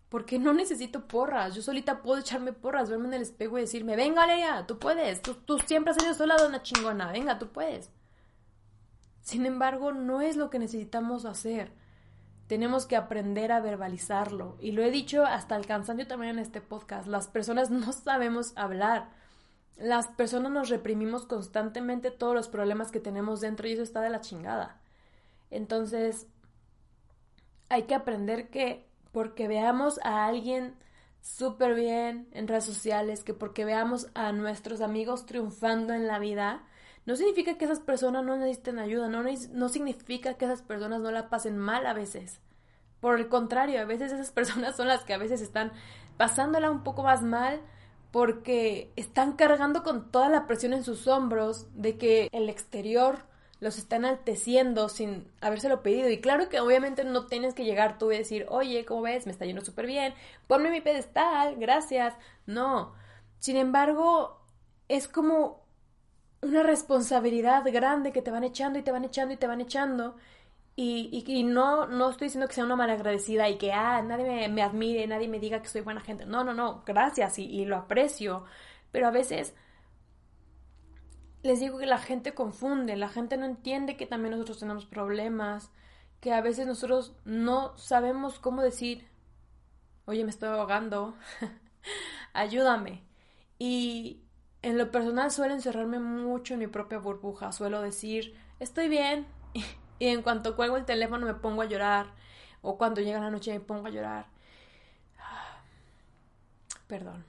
Porque 0.09 0.39
no 0.39 0.53
necesito 0.53 1.09
porras, 1.09 1.55
yo 1.55 1.63
solita 1.63 2.03
puedo 2.03 2.21
echarme 2.21 2.53
porras, 2.53 2.89
verme 2.89 3.09
en 3.09 3.15
el 3.15 3.23
espejo 3.23 3.59
y 3.59 3.63
decirme, 3.63 3.97
venga 3.97 4.27
Leia, 4.27 4.67
tú 4.67 4.79
puedes, 4.79 5.21
tú, 5.21 5.59
siempre 5.67 5.91
has 5.93 5.99
sido 6.01 6.15
sola 6.15 6.37
una 6.47 6.63
chingona, 6.63 7.11
venga, 7.11 7.39
tú 7.39 7.49
puedes. 7.49 7.91
Sin 9.21 9.47
embargo, 9.47 9.93
no 9.93 10.21
es 10.21 10.37
lo 10.37 10.51
que 10.51 10.61
necesitamos 10.61 11.25
hacer 11.25 11.73
tenemos 12.47 12.87
que 12.87 12.97
aprender 12.97 13.53
a 13.53 13.61
verbalizarlo. 13.61 14.57
Y 14.61 14.73
lo 14.73 14.83
he 14.83 14.91
dicho 14.91 15.25
hasta 15.25 15.57
el 15.57 15.67
cansancio 15.67 16.07
también 16.07 16.33
en 16.33 16.39
este 16.39 16.61
podcast. 16.61 17.07
Las 17.07 17.29
personas 17.29 17.71
no 17.71 17.93
sabemos 17.93 18.53
hablar. 18.57 19.11
Las 19.77 20.07
personas 20.09 20.53
nos 20.53 20.69
reprimimos 20.69 21.27
constantemente 21.27 22.11
todos 22.11 22.35
los 22.35 22.49
problemas 22.49 22.91
que 22.91 23.01
tenemos 23.01 23.41
dentro 23.41 23.69
y 23.69 23.73
eso 23.73 23.83
está 23.83 24.01
de 24.01 24.11
la 24.11 24.21
chingada. 24.21 24.81
Entonces, 25.51 26.27
hay 27.69 27.83
que 27.83 27.95
aprender 27.95 28.49
que 28.49 28.86
porque 29.17 29.49
veamos 29.49 29.99
a 30.05 30.27
alguien 30.27 30.75
súper 31.23 31.75
bien 31.75 32.29
en 32.33 32.47
redes 32.47 32.67
sociales, 32.67 33.25
que 33.25 33.33
porque 33.33 33.65
veamos 33.65 34.09
a 34.13 34.31
nuestros 34.33 34.83
amigos 34.83 35.25
triunfando 35.25 35.95
en 35.95 36.07
la 36.07 36.19
vida, 36.19 36.67
no 37.07 37.17
significa 37.17 37.57
que 37.57 37.65
esas 37.65 37.81
personas 37.81 38.27
no 38.27 38.37
necesiten 38.37 38.79
ayuda, 38.79 39.09
no, 39.09 39.23
no 39.23 39.69
significa 39.71 40.35
que 40.35 40.45
esas 40.45 40.61
personas 40.61 41.01
no 41.01 41.11
la 41.13 41.31
pasen 41.31 41.57
mal 41.57 41.87
a 41.87 41.95
veces. 41.95 42.43
Por 43.01 43.19
el 43.19 43.29
contrario, 43.29 43.81
a 43.81 43.87
veces 43.87 44.13
esas 44.13 44.33
personas 44.33 44.77
son 44.77 44.87
las 44.87 45.03
que 45.05 45.15
a 45.15 45.19
veces 45.19 45.41
están 45.41 45.73
pasándola 46.19 46.71
un 46.71 46.85
poco 46.85 47.03
más 47.03 47.23
mal 47.23 47.63
porque 48.11 48.93
están 48.97 49.33
cargando 49.33 49.83
con 49.83 50.13
toda 50.13 50.29
la 50.29 50.47
presión 50.47 50.75
en 50.75 50.85
sus 50.85 51.07
hombros 51.07 51.69
de 51.73 51.97
que 51.97 52.29
el 52.33 52.51
exterior 52.51 53.21
los 53.61 53.79
está 53.79 53.97
enalteciendo 53.97 54.89
sin 54.89 55.31
habérselo 55.41 55.83
pedido. 55.83 56.11
Y 56.11 56.21
claro 56.21 56.49
que 56.49 56.61
obviamente 56.61 57.05
no 57.05 57.27
tienes 57.27 57.55
que 57.55 57.65
llegar 57.65 57.99
tú 57.99 58.13
y 58.13 58.19
decir, 58.19 58.47
oye, 58.49 58.85
¿cómo 58.85 59.03
ves? 59.03 59.27
Me 59.27 59.33
está 59.33 59.47
yendo 59.47 59.65
súper 59.65 59.87
bien, 59.87 60.15
ponme 60.47 60.71
mi 60.71 60.81
pedestal, 60.81 61.57
gracias. 61.57 62.15
No. 62.47 62.95
Sin 63.39 63.57
embargo, 63.57 64.41
es 64.89 65.09
como 65.09 65.65
una 66.43 66.63
responsabilidad 66.63 67.65
grande 67.73 68.13
que 68.13 68.23
te 68.23 68.31
van 68.31 68.45
echando 68.45 68.79
y 68.79 68.83
te 68.83 68.93
van 68.93 69.05
echando 69.05 69.35
y 69.35 69.37
te 69.37 69.47
van 69.47 69.61
echando. 69.61 70.17
Y, 70.79 71.43
no, 71.45 71.87
no 71.87 72.11
estoy 72.11 72.27
diciendo 72.27 72.49
que 72.49 72.55
sea 72.55 72.65
una 72.65 72.77
malagradecida 72.77 73.49
y 73.49 73.57
que 73.57 73.73
ah, 73.73 74.03
nadie 74.03 74.49
me, 74.49 74.63
admire, 74.63 75.07
nadie 75.07 75.27
me 75.27 75.39
diga 75.41 75.63
que 75.63 75.69
soy 75.69 75.81
buena 75.81 76.03
gente. 76.03 76.27
No, 76.27 76.45
no, 76.45 76.53
no, 76.53 76.83
gracias 76.87 77.39
y, 77.39 77.45
y 77.47 77.65
lo 77.65 77.77
aprecio. 77.77 78.45
Pero 78.93 79.09
a 79.09 79.11
veces 79.11 79.55
les 81.43 81.61
digo 81.61 81.79
que 81.79 81.87
la 81.87 81.99
gente 81.99 82.35
confunde, 82.35 82.97
la 82.97 83.09
gente 83.09 83.37
no 83.37 83.47
entiende 83.47 83.97
que 83.97 84.07
también 84.07 84.33
nosotros 84.33 84.59
tenemos 84.59 84.87
problemas, 84.87 85.71
que 86.21 86.33
a 86.33 86.41
veces 86.41 86.67
nosotros 86.67 87.15
no 87.25 87.77
sabemos 87.77 88.39
cómo 88.39 88.63
decir, 88.63 89.09
oye, 90.07 90.25
me 90.25 90.31
estoy 90.31 90.49
ahogando, 90.49 91.15
ayúdame. 92.33 93.05
Y 93.59 94.23
en 94.63 94.79
lo 94.79 94.91
personal 94.91 95.31
suelo 95.31 95.55
encerrarme 95.55 95.99
mucho 96.01 96.55
en 96.55 96.61
mi 96.61 96.67
propia 96.67 96.99
burbuja, 96.99 97.53
suelo 97.53 97.81
decir, 97.83 98.37
estoy 98.61 98.89
bien. 98.89 99.27
Y 99.99 100.09
en 100.09 100.21
cuanto 100.21 100.57
cuelgo 100.57 100.77
el 100.77 100.85
teléfono 100.85 101.25
me 101.25 101.33
pongo 101.33 101.63
a 101.63 101.65
llorar. 101.65 102.09
O 102.61 102.77
cuando 102.77 103.01
llega 103.01 103.19
la 103.19 103.31
noche 103.31 103.51
me 103.51 103.61
pongo 103.61 103.87
a 103.87 103.91
llorar. 103.91 104.27
Perdón. 106.87 107.25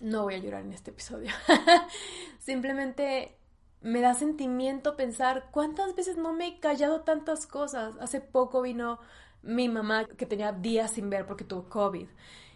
No 0.00 0.22
voy 0.22 0.34
a 0.34 0.38
llorar 0.38 0.62
en 0.62 0.72
este 0.72 0.90
episodio. 0.90 1.30
Simplemente 2.38 3.36
me 3.82 4.00
da 4.00 4.14
sentimiento 4.14 4.96
pensar 4.96 5.48
cuántas 5.50 5.94
veces 5.94 6.16
no 6.16 6.32
me 6.32 6.46
he 6.46 6.60
callado 6.60 7.02
tantas 7.02 7.46
cosas. 7.46 7.94
Hace 8.00 8.20
poco 8.20 8.62
vino 8.62 8.98
mi 9.42 9.68
mamá 9.68 10.06
que 10.06 10.26
tenía 10.26 10.52
días 10.52 10.92
sin 10.92 11.10
ver 11.10 11.26
porque 11.26 11.44
tuvo 11.44 11.68
COVID. 11.68 12.08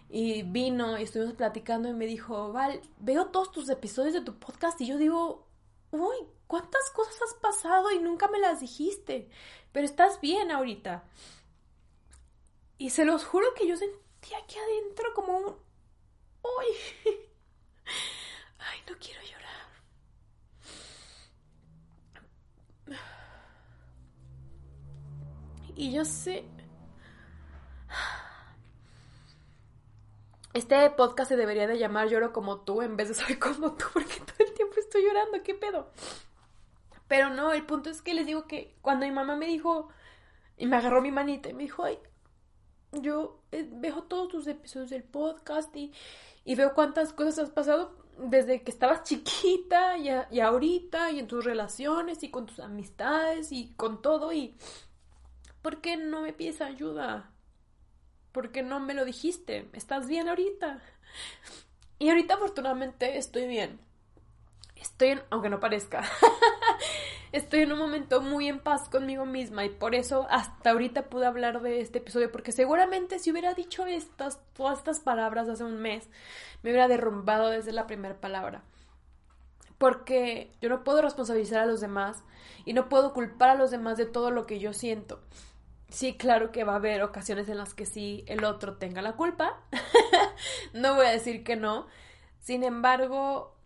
Y 0.09 0.43
vino 0.43 0.99
y 0.99 1.03
estuvimos 1.03 1.35
platicando 1.35 1.89
y 1.89 1.95
me 1.95 2.07
dijo, 2.07 2.53
Val, 2.53 2.81
veo 2.99 3.27
todos 3.27 3.51
tus 3.51 3.69
episodios 3.69 4.15
de 4.15 4.21
tu 4.21 4.39
podcast 4.39 4.81
y 4.81 4.87
yo 4.87 4.97
digo, 4.97 5.47
uy, 5.91 6.17
¿cuántas 6.47 6.91
cosas 6.95 7.17
has 7.23 7.35
pasado 7.35 7.91
y 7.91 7.99
nunca 7.99 8.29
me 8.29 8.39
las 8.39 8.61
dijiste? 8.61 9.29
Pero 9.73 9.85
estás 9.85 10.21
bien 10.21 10.51
ahorita. 10.51 11.05
Y 12.79 12.91
se 12.91 13.05
los 13.05 13.25
juro 13.25 13.47
que 13.55 13.67
yo 13.67 13.77
sentí 13.77 14.35
aquí 14.35 14.57
adentro 14.59 15.13
como 15.15 15.39
un... 15.39 15.45
Uy. 16.43 17.13
No 18.89 18.97
quiero 18.99 19.21
llorar. 19.23 19.45
Y 25.77 25.93
yo 25.93 26.05
sé... 26.05 26.45
Este 30.53 30.89
podcast 30.91 31.31
se 31.31 31.37
debería 31.37 31.67
de 31.67 31.79
llamar 31.79 32.09
Lloro 32.09 32.33
como 32.33 32.61
tú 32.61 32.81
en 32.81 32.97
vez 32.97 33.09
de 33.09 33.15
Soy 33.15 33.37
como 33.37 33.73
tú, 33.73 33.87
porque 33.93 34.21
todo 34.21 34.47
el 34.47 34.55
tiempo 34.55 34.77
estoy 34.79 35.03
llorando, 35.03 35.43
¿qué 35.43 35.53
pedo? 35.53 35.91
Pero 37.09 37.29
no, 37.31 37.53
el 37.53 37.67
punto 37.67 37.91
es 37.91 38.03
que 38.03 38.15
les 38.15 38.25
digo 38.25 38.47
que 38.47 38.77
cuando 38.81 39.05
mi 39.05 39.11
mamá 39.11 39.35
me 39.35 39.47
dijo, 39.47 39.89
y 40.57 40.67
me 40.67 40.77
agarró 40.77 41.03
mi 41.03 41.11
manita 41.11 41.49
y 41.49 41.55
me 41.55 41.65
dijo, 41.65 41.83
ay, 41.83 41.99
yo 42.93 43.41
eh, 43.51 43.69
veo 43.69 44.05
todos 44.05 44.29
tus 44.29 44.47
episodios 44.47 44.91
del 44.91 45.03
podcast 45.03 45.75
y, 45.75 45.93
y 46.45 46.55
veo 46.55 46.73
cuántas 46.75 47.13
cosas 47.13 47.39
has 47.41 47.51
pasado 47.51 48.04
desde 48.19 48.63
que 48.63 48.71
estabas 48.71 49.05
chiquita 49.05 49.97
y, 49.99 50.41
ahorita 50.41 51.11
y 51.11 51.19
en 51.19 51.27
tus 51.27 51.45
relaciones 51.45 52.23
y 52.23 52.31
con 52.31 52.47
tus 52.47 52.61
amistades 52.61 53.53
y 53.53 53.75
con 53.77 54.03
todo 54.03 54.33
y 54.33 54.57
¿por 55.63 55.81
qué 55.81 55.97
no 55.97 56.21
me 56.21 56.33
pides 56.33 56.61
ayuda? 56.61 57.31
¿Por 58.33 58.51
qué 58.53 58.63
no 58.63 58.81
me 58.81 58.95
lo 58.95 59.05
dijiste? 59.05 59.69
¿Estás 59.73 60.07
bien 60.09 60.29
ahorita? 60.29 60.83
Y 61.99 62.09
ahorita 62.09 62.35
afortunadamente 62.35 63.17
estoy 63.17 63.47
bien. 63.47 63.81
Estoy 64.77 65.11
en, 65.11 65.23
aunque 65.31 65.49
no 65.49 65.61
parezca, 65.61 66.03
estoy 67.35 67.63
en 67.63 67.73
un 67.73 67.81
momento 67.81 68.21
muy 68.21 68.47
en 68.47 68.61
paz 68.61 68.89
conmigo 68.89 69.27
misma 69.27 69.65
y 69.65 69.69
por 69.69 69.97
eso 69.97 70.29
hasta 70.31 70.71
ahorita 70.71 71.11
pude 71.11 71.27
hablar 71.27 71.63
de 71.63 71.81
este 71.81 71.99
episodio 71.99 72.31
porque 72.31 72.53
seguramente 72.53 73.19
si 73.19 73.33
hubiera 73.33 73.55
dicho 73.55 73.87
estas, 73.87 74.41
todas 74.53 74.79
estas 74.79 75.01
palabras 75.01 75.49
hace 75.49 75.65
un 75.65 75.83
mes, 75.83 76.09
me 76.63 76.71
hubiera 76.71 76.87
derrumbado 76.87 77.51
desde 77.51 77.73
la 77.73 77.89
primera 77.89 78.21
palabra. 78.21 78.63
Porque 79.79 80.53
yo 80.61 80.69
no 80.69 80.85
puedo 80.85 81.03
responsabilizar 81.03 81.59
a 81.59 81.67
los 81.67 81.81
demás 81.81 82.23
y 82.65 82.73
no 82.73 82.89
puedo 82.89 83.13
culpar 83.13 83.51
a 83.51 83.55
los 83.57 83.73
demás 83.73 83.99
de 83.99 84.07
todo 84.07 84.31
lo 84.31 84.47
que 84.47 84.61
yo 84.61 84.73
siento. 84.73 85.21
Sí, 85.89 86.17
claro 86.17 86.53
que 86.53 86.63
va 86.63 86.75
a 86.75 86.77
haber 86.77 87.03
ocasiones 87.03 87.49
en 87.49 87.59
las 87.59 87.75
que 87.75 87.85
sí 87.85 88.25
el 88.29 88.45
otro 88.45 88.77
tenga 88.77 89.03
la 89.03 89.17
culpa. 89.17 89.61
no 90.73 90.95
voy 90.95 91.07
a 91.07 91.11
decir 91.11 91.43
que 91.43 91.57
no. 91.57 91.89
Sin 92.39 92.63
embargo, 92.63 93.57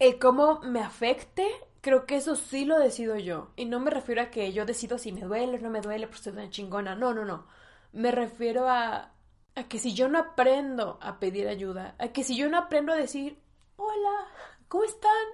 el 0.00 0.18
cómo 0.18 0.60
me 0.60 0.80
afecte, 0.80 1.46
creo 1.80 2.06
que 2.06 2.16
eso 2.16 2.36
sí 2.36 2.64
lo 2.64 2.78
decido 2.78 3.16
yo. 3.16 3.50
Y 3.56 3.64
no 3.64 3.80
me 3.80 3.90
refiero 3.90 4.22
a 4.22 4.30
que 4.30 4.52
yo 4.52 4.66
decido 4.66 4.98
si 4.98 5.12
me 5.12 5.22
duele 5.22 5.58
o 5.58 5.60
no 5.60 5.70
me 5.70 5.80
duele, 5.80 6.06
porque 6.06 6.22
soy 6.22 6.32
una 6.32 6.50
chingona. 6.50 6.94
No, 6.94 7.14
no, 7.14 7.24
no. 7.24 7.46
Me 7.92 8.10
refiero 8.12 8.68
a, 8.68 9.12
a 9.54 9.64
que 9.68 9.78
si 9.78 9.94
yo 9.94 10.08
no 10.08 10.18
aprendo 10.18 10.98
a 11.00 11.18
pedir 11.18 11.48
ayuda, 11.48 11.94
a 11.98 12.08
que 12.08 12.24
si 12.24 12.36
yo 12.36 12.48
no 12.48 12.58
aprendo 12.58 12.92
a 12.92 12.96
decir, 12.96 13.38
hola, 13.76 14.28
¿Cómo 14.70 14.84
están? 14.84 15.26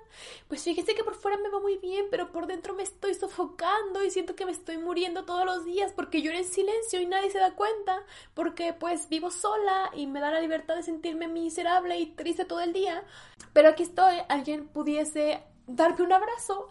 Pues 0.48 0.64
fíjese 0.64 0.94
que 0.94 1.04
por 1.04 1.14
fuera 1.14 1.36
me 1.36 1.50
va 1.50 1.60
muy 1.60 1.76
bien, 1.76 2.06
pero 2.10 2.32
por 2.32 2.46
dentro 2.46 2.72
me 2.72 2.82
estoy 2.82 3.12
sofocando 3.12 4.02
y 4.02 4.10
siento 4.10 4.34
que 4.34 4.46
me 4.46 4.50
estoy 4.50 4.78
muriendo 4.78 5.26
todos 5.26 5.44
los 5.44 5.66
días 5.66 5.92
porque 5.94 6.22
lloro 6.22 6.38
en 6.38 6.46
silencio 6.46 7.02
y 7.02 7.06
nadie 7.06 7.30
se 7.30 7.38
da 7.38 7.54
cuenta, 7.54 8.02
porque 8.32 8.72
pues 8.72 9.10
vivo 9.10 9.30
sola 9.30 9.90
y 9.94 10.06
me 10.06 10.20
da 10.20 10.30
la 10.30 10.40
libertad 10.40 10.76
de 10.76 10.82
sentirme 10.82 11.28
miserable 11.28 11.98
y 11.98 12.06
triste 12.06 12.46
todo 12.46 12.62
el 12.62 12.72
día. 12.72 13.04
Pero 13.52 13.68
aquí 13.68 13.82
estoy, 13.82 14.22
alguien 14.30 14.68
pudiese 14.68 15.42
darme 15.66 16.04
un 16.04 16.12
abrazo, 16.12 16.68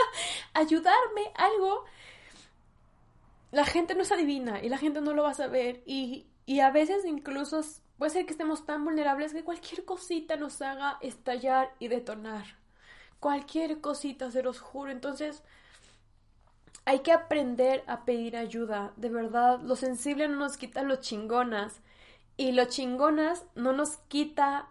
ayudarme, 0.54 1.32
algo. 1.34 1.84
La 3.52 3.64
gente 3.64 3.94
no 3.94 4.02
es 4.02 4.12
adivina 4.12 4.62
y 4.62 4.68
la 4.68 4.78
gente 4.78 5.00
no 5.00 5.14
lo 5.14 5.22
va 5.22 5.30
a 5.30 5.34
saber 5.34 5.82
y, 5.86 6.26
y 6.44 6.60
a 6.60 6.70
veces 6.70 7.04
incluso 7.04 7.62
Puede 7.98 8.10
ser 8.10 8.26
que 8.26 8.32
estemos 8.32 8.66
tan 8.66 8.84
vulnerables 8.84 9.32
que 9.32 9.44
cualquier 9.44 9.84
cosita 9.84 10.36
nos 10.36 10.60
haga 10.60 10.98
estallar 11.00 11.74
y 11.78 11.88
detonar. 11.88 12.44
Cualquier 13.20 13.80
cosita, 13.80 14.30
se 14.30 14.42
los 14.42 14.60
juro. 14.60 14.90
Entonces, 14.90 15.42
hay 16.84 16.98
que 16.98 17.12
aprender 17.12 17.82
a 17.86 18.04
pedir 18.04 18.36
ayuda. 18.36 18.92
De 18.96 19.08
verdad, 19.08 19.60
lo 19.60 19.76
sensible 19.76 20.28
no 20.28 20.36
nos 20.36 20.58
quita 20.58 20.82
lo 20.82 20.96
chingonas. 20.96 21.80
Y 22.36 22.52
lo 22.52 22.66
chingonas 22.66 23.46
no 23.54 23.72
nos 23.72 23.96
quita 24.08 24.68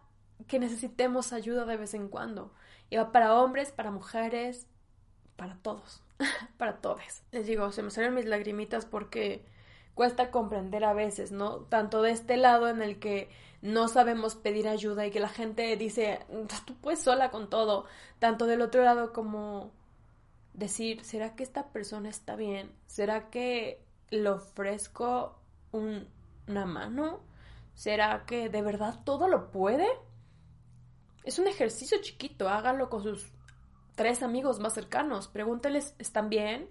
que 0.47 0.59
necesitemos 0.59 1.33
ayuda 1.33 1.65
de 1.65 1.77
vez 1.77 1.95
en 1.95 2.09
cuando. 2.09 2.51
Y 2.89 2.98
va 2.98 3.12
para 3.12 3.36
hombres, 3.36 3.71
para 3.71 3.91
mujeres, 3.91 4.67
para 5.36 5.56
todos. 5.58 6.04
para 6.58 6.78
todos. 6.78 7.24
Les 7.32 7.45
digo, 7.45 7.71
se 7.71 7.84
me 7.84 7.91
salen 7.91 8.13
mis 8.13 8.26
lagrimitas 8.26 8.86
porque 8.86 9.45
cuesta 9.93 10.32
comprender 10.32 10.84
a 10.84 10.93
veces, 10.93 11.32
¿no? 11.32 11.62
Tanto 11.62 12.02
de 12.02 12.12
este 12.12 12.38
lado 12.38 12.69
en 12.69 12.82
el 12.82 13.00
que 13.00 13.30
no 13.62 13.88
sabemos 13.88 14.36
pedir 14.36 14.67
ayuda 14.67 15.08
y 15.08 15.12
que 15.12 15.19
la 15.19 15.30
gente 15.30 15.76
dice, 15.78 16.19
tú 16.65 16.76
puedes 16.76 17.00
sola 17.00 17.32
con 17.32 17.50
todo, 17.50 17.86
tanto 18.19 18.45
del 18.45 18.62
otro 18.62 18.84
lado 18.84 19.13
como 19.13 19.71
decir, 20.54 21.04
¿será 21.04 21.36
que 21.36 21.43
esta 21.43 21.69
persona 21.69 22.10
está 22.10 22.36
bien? 22.36 22.71
¿Será 22.86 23.30
que 23.30 23.82
le 24.10 24.30
ofrezco 24.30 25.39
una 25.71 26.65
mano? 26.65 27.21
¿Será 27.74 28.26
que 28.26 28.50
de 28.50 28.62
verdad 28.62 29.00
todo 29.04 29.28
lo 29.28 29.52
puede? 29.52 29.88
Es 31.25 31.39
un 31.39 31.47
ejercicio 31.47 31.97
chiquito, 32.01 32.47
hágalo 32.47 32.89
con 32.91 33.01
sus 33.01 33.33
tres 33.95 34.21
amigos 34.21 34.59
más 34.59 34.75
cercanos, 34.75 35.27
pregúnteles, 35.27 35.95
¿están 35.97 36.29
bien? 36.29 36.69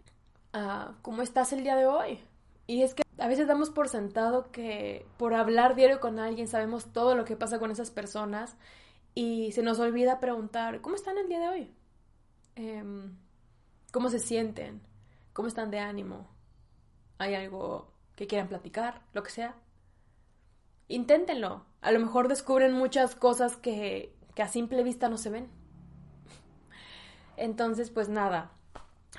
Ah, 0.52 0.94
¿Cómo 1.02 1.22
estás 1.22 1.52
el 1.52 1.64
día 1.64 1.74
de 1.74 1.86
hoy? 1.86 2.20
Y 2.68 2.82
es 2.82 2.94
que 2.94 3.02
a 3.18 3.26
veces 3.26 3.48
damos 3.48 3.70
por 3.70 3.88
sentado 3.88 4.52
que 4.52 5.06
por 5.16 5.34
hablar 5.34 5.74
diario 5.74 5.98
con 5.98 6.20
alguien 6.20 6.46
sabemos 6.46 6.92
todo 6.92 7.16
lo 7.16 7.24
que 7.24 7.36
pasa 7.36 7.58
con 7.58 7.72
esas 7.72 7.90
personas 7.90 8.56
y 9.12 9.50
se 9.50 9.62
nos 9.62 9.80
olvida 9.80 10.20
preguntar, 10.20 10.80
¿cómo 10.80 10.94
están 10.94 11.18
el 11.18 11.28
día 11.28 11.40
de 11.40 11.48
hoy? 11.48 11.74
Em, 12.54 13.16
¿Cómo 13.90 14.08
se 14.08 14.20
sienten? 14.20 14.82
¿Cómo 15.32 15.48
están 15.48 15.72
de 15.72 15.80
ánimo? 15.80 16.28
¿Hay 17.18 17.34
algo 17.34 17.92
que 18.14 18.28
quieran 18.28 18.48
platicar? 18.48 19.02
Lo 19.14 19.24
que 19.24 19.30
sea. 19.30 19.56
Inténtenlo. 20.86 21.64
A 21.80 21.90
lo 21.90 21.98
mejor 21.98 22.28
descubren 22.28 22.72
muchas 22.72 23.16
cosas 23.16 23.56
que, 23.56 24.14
que 24.34 24.42
a 24.42 24.48
simple 24.48 24.82
vista 24.82 25.08
no 25.08 25.18
se 25.18 25.30
ven. 25.30 25.48
Entonces, 27.36 27.90
pues 27.90 28.08
nada. 28.08 28.52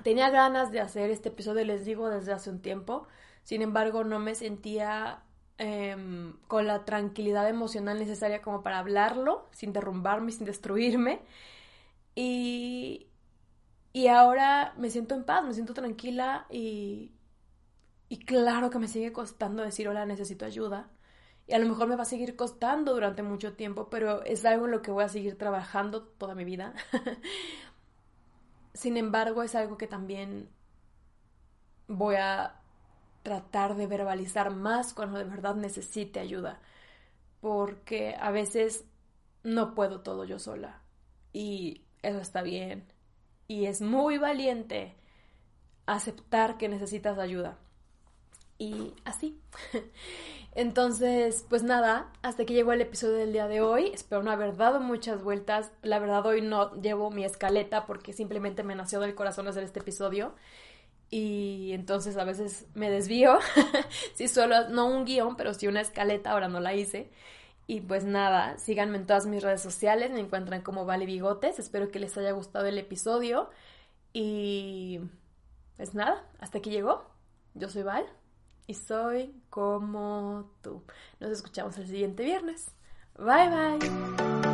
Tenía 0.03 0.29
ganas 0.29 0.71
de 0.71 0.81
hacer 0.81 1.09
este 1.09 1.29
episodio, 1.29 1.63
les 1.65 1.85
digo, 1.85 2.09
desde 2.09 2.33
hace 2.33 2.49
un 2.49 2.61
tiempo. 2.61 3.07
Sin 3.43 3.61
embargo, 3.61 4.03
no 4.03 4.19
me 4.19 4.35
sentía 4.35 5.23
em, 5.57 6.33
con 6.47 6.67
la 6.67 6.85
tranquilidad 6.85 7.47
emocional 7.49 7.99
necesaria 7.99 8.41
como 8.41 8.63
para 8.63 8.79
hablarlo, 8.79 9.47
sin 9.51 9.73
derrumbarme, 9.73 10.31
sin 10.31 10.45
destruirme. 10.45 11.21
Y, 12.15 13.07
y 13.93 14.07
ahora 14.07 14.73
me 14.77 14.89
siento 14.89 15.15
en 15.15 15.23
paz, 15.25 15.43
me 15.45 15.53
siento 15.53 15.73
tranquila 15.73 16.45
y, 16.49 17.11
y 18.09 18.19
claro 18.19 18.69
que 18.69 18.79
me 18.79 18.87
sigue 18.87 19.13
costando 19.13 19.63
decir 19.63 19.87
hola, 19.87 20.05
necesito 20.05 20.45
ayuda. 20.45 20.89
Y 21.47 21.53
a 21.53 21.59
lo 21.59 21.67
mejor 21.67 21.87
me 21.87 21.95
va 21.95 22.03
a 22.03 22.05
seguir 22.05 22.35
costando 22.35 22.93
durante 22.93 23.21
mucho 23.21 23.53
tiempo, 23.53 23.89
pero 23.89 24.23
es 24.23 24.45
algo 24.45 24.65
en 24.65 24.71
lo 24.71 24.81
que 24.81 24.91
voy 24.91 25.03
a 25.03 25.09
seguir 25.09 25.37
trabajando 25.37 26.03
toda 26.03 26.33
mi 26.33 26.43
vida. 26.43 26.73
Sin 28.73 28.97
embargo, 28.97 29.43
es 29.43 29.55
algo 29.55 29.77
que 29.77 29.87
también 29.87 30.49
voy 31.87 32.15
a 32.15 32.59
tratar 33.23 33.75
de 33.75 33.87
verbalizar 33.87 34.51
más 34.51 34.93
cuando 34.93 35.17
de 35.17 35.23
verdad 35.25 35.55
necesite 35.55 36.19
ayuda, 36.19 36.59
porque 37.41 38.15
a 38.19 38.31
veces 38.31 38.85
no 39.43 39.75
puedo 39.75 40.01
todo 40.01 40.25
yo 40.25 40.39
sola 40.39 40.81
y 41.31 41.83
eso 42.01 42.19
está 42.19 42.41
bien 42.41 42.85
y 43.47 43.65
es 43.65 43.81
muy 43.81 44.17
valiente 44.17 44.95
aceptar 45.85 46.57
que 46.57 46.69
necesitas 46.69 47.17
ayuda. 47.17 47.57
Y 48.57 48.93
así. 49.03 49.39
Entonces, 50.55 51.45
pues 51.49 51.63
nada, 51.63 52.11
hasta 52.21 52.45
que 52.45 52.53
llegó 52.53 52.71
el 52.71 52.79
episodio 52.81 53.15
del 53.17 53.33
día 53.33 53.47
de 53.49 53.59
hoy. 53.59 53.91
Espero 53.93 54.23
no 54.23 54.31
haber 54.31 54.55
dado 54.55 54.79
muchas 54.79 55.21
vueltas. 55.21 55.71
La 55.81 55.99
verdad, 55.99 56.25
hoy 56.25 56.41
no 56.41 56.73
llevo 56.81 57.11
mi 57.11 57.25
escaleta 57.25 57.85
porque 57.85 58.13
simplemente 58.13 58.63
me 58.63 58.73
nació 58.73 59.01
del 59.01 59.15
corazón 59.15 59.49
hacer 59.49 59.63
este 59.63 59.81
episodio. 59.81 60.33
Y 61.09 61.71
entonces 61.73 62.17
a 62.17 62.23
veces 62.23 62.67
me 62.73 62.89
desvío. 62.89 63.37
sí, 64.15 64.29
solo, 64.29 64.69
no 64.69 64.87
un 64.87 65.05
guion, 65.05 65.35
pero 65.35 65.53
sí 65.53 65.67
una 65.67 65.81
escaleta. 65.81 66.31
Ahora 66.31 66.47
no 66.47 66.61
la 66.61 66.73
hice. 66.73 67.11
Y 67.67 67.81
pues 67.81 68.05
nada, 68.05 68.57
síganme 68.57 68.97
en 68.97 69.07
todas 69.07 69.25
mis 69.27 69.43
redes 69.43 69.61
sociales. 69.61 70.11
Me 70.11 70.21
encuentran 70.21 70.61
como 70.61 70.85
Vale 70.85 71.05
Bigotes. 71.05 71.59
Espero 71.59 71.91
que 71.91 71.99
les 71.99 72.17
haya 72.17 72.31
gustado 72.31 72.65
el 72.67 72.77
episodio. 72.77 73.49
Y 74.13 75.01
pues 75.77 75.93
nada, 75.95 76.25
hasta 76.39 76.59
aquí 76.59 76.69
llegó. 76.69 77.05
Yo 77.55 77.69
soy 77.69 77.83
Val 77.83 78.05
y 78.67 78.73
soy 78.73 79.33
como 79.49 80.49
tú. 80.61 80.83
Nos 81.19 81.31
escuchamos 81.31 81.77
el 81.77 81.87
siguiente 81.87 82.23
viernes. 82.23 82.67
Bye 83.17 83.49
bye. 83.49 84.44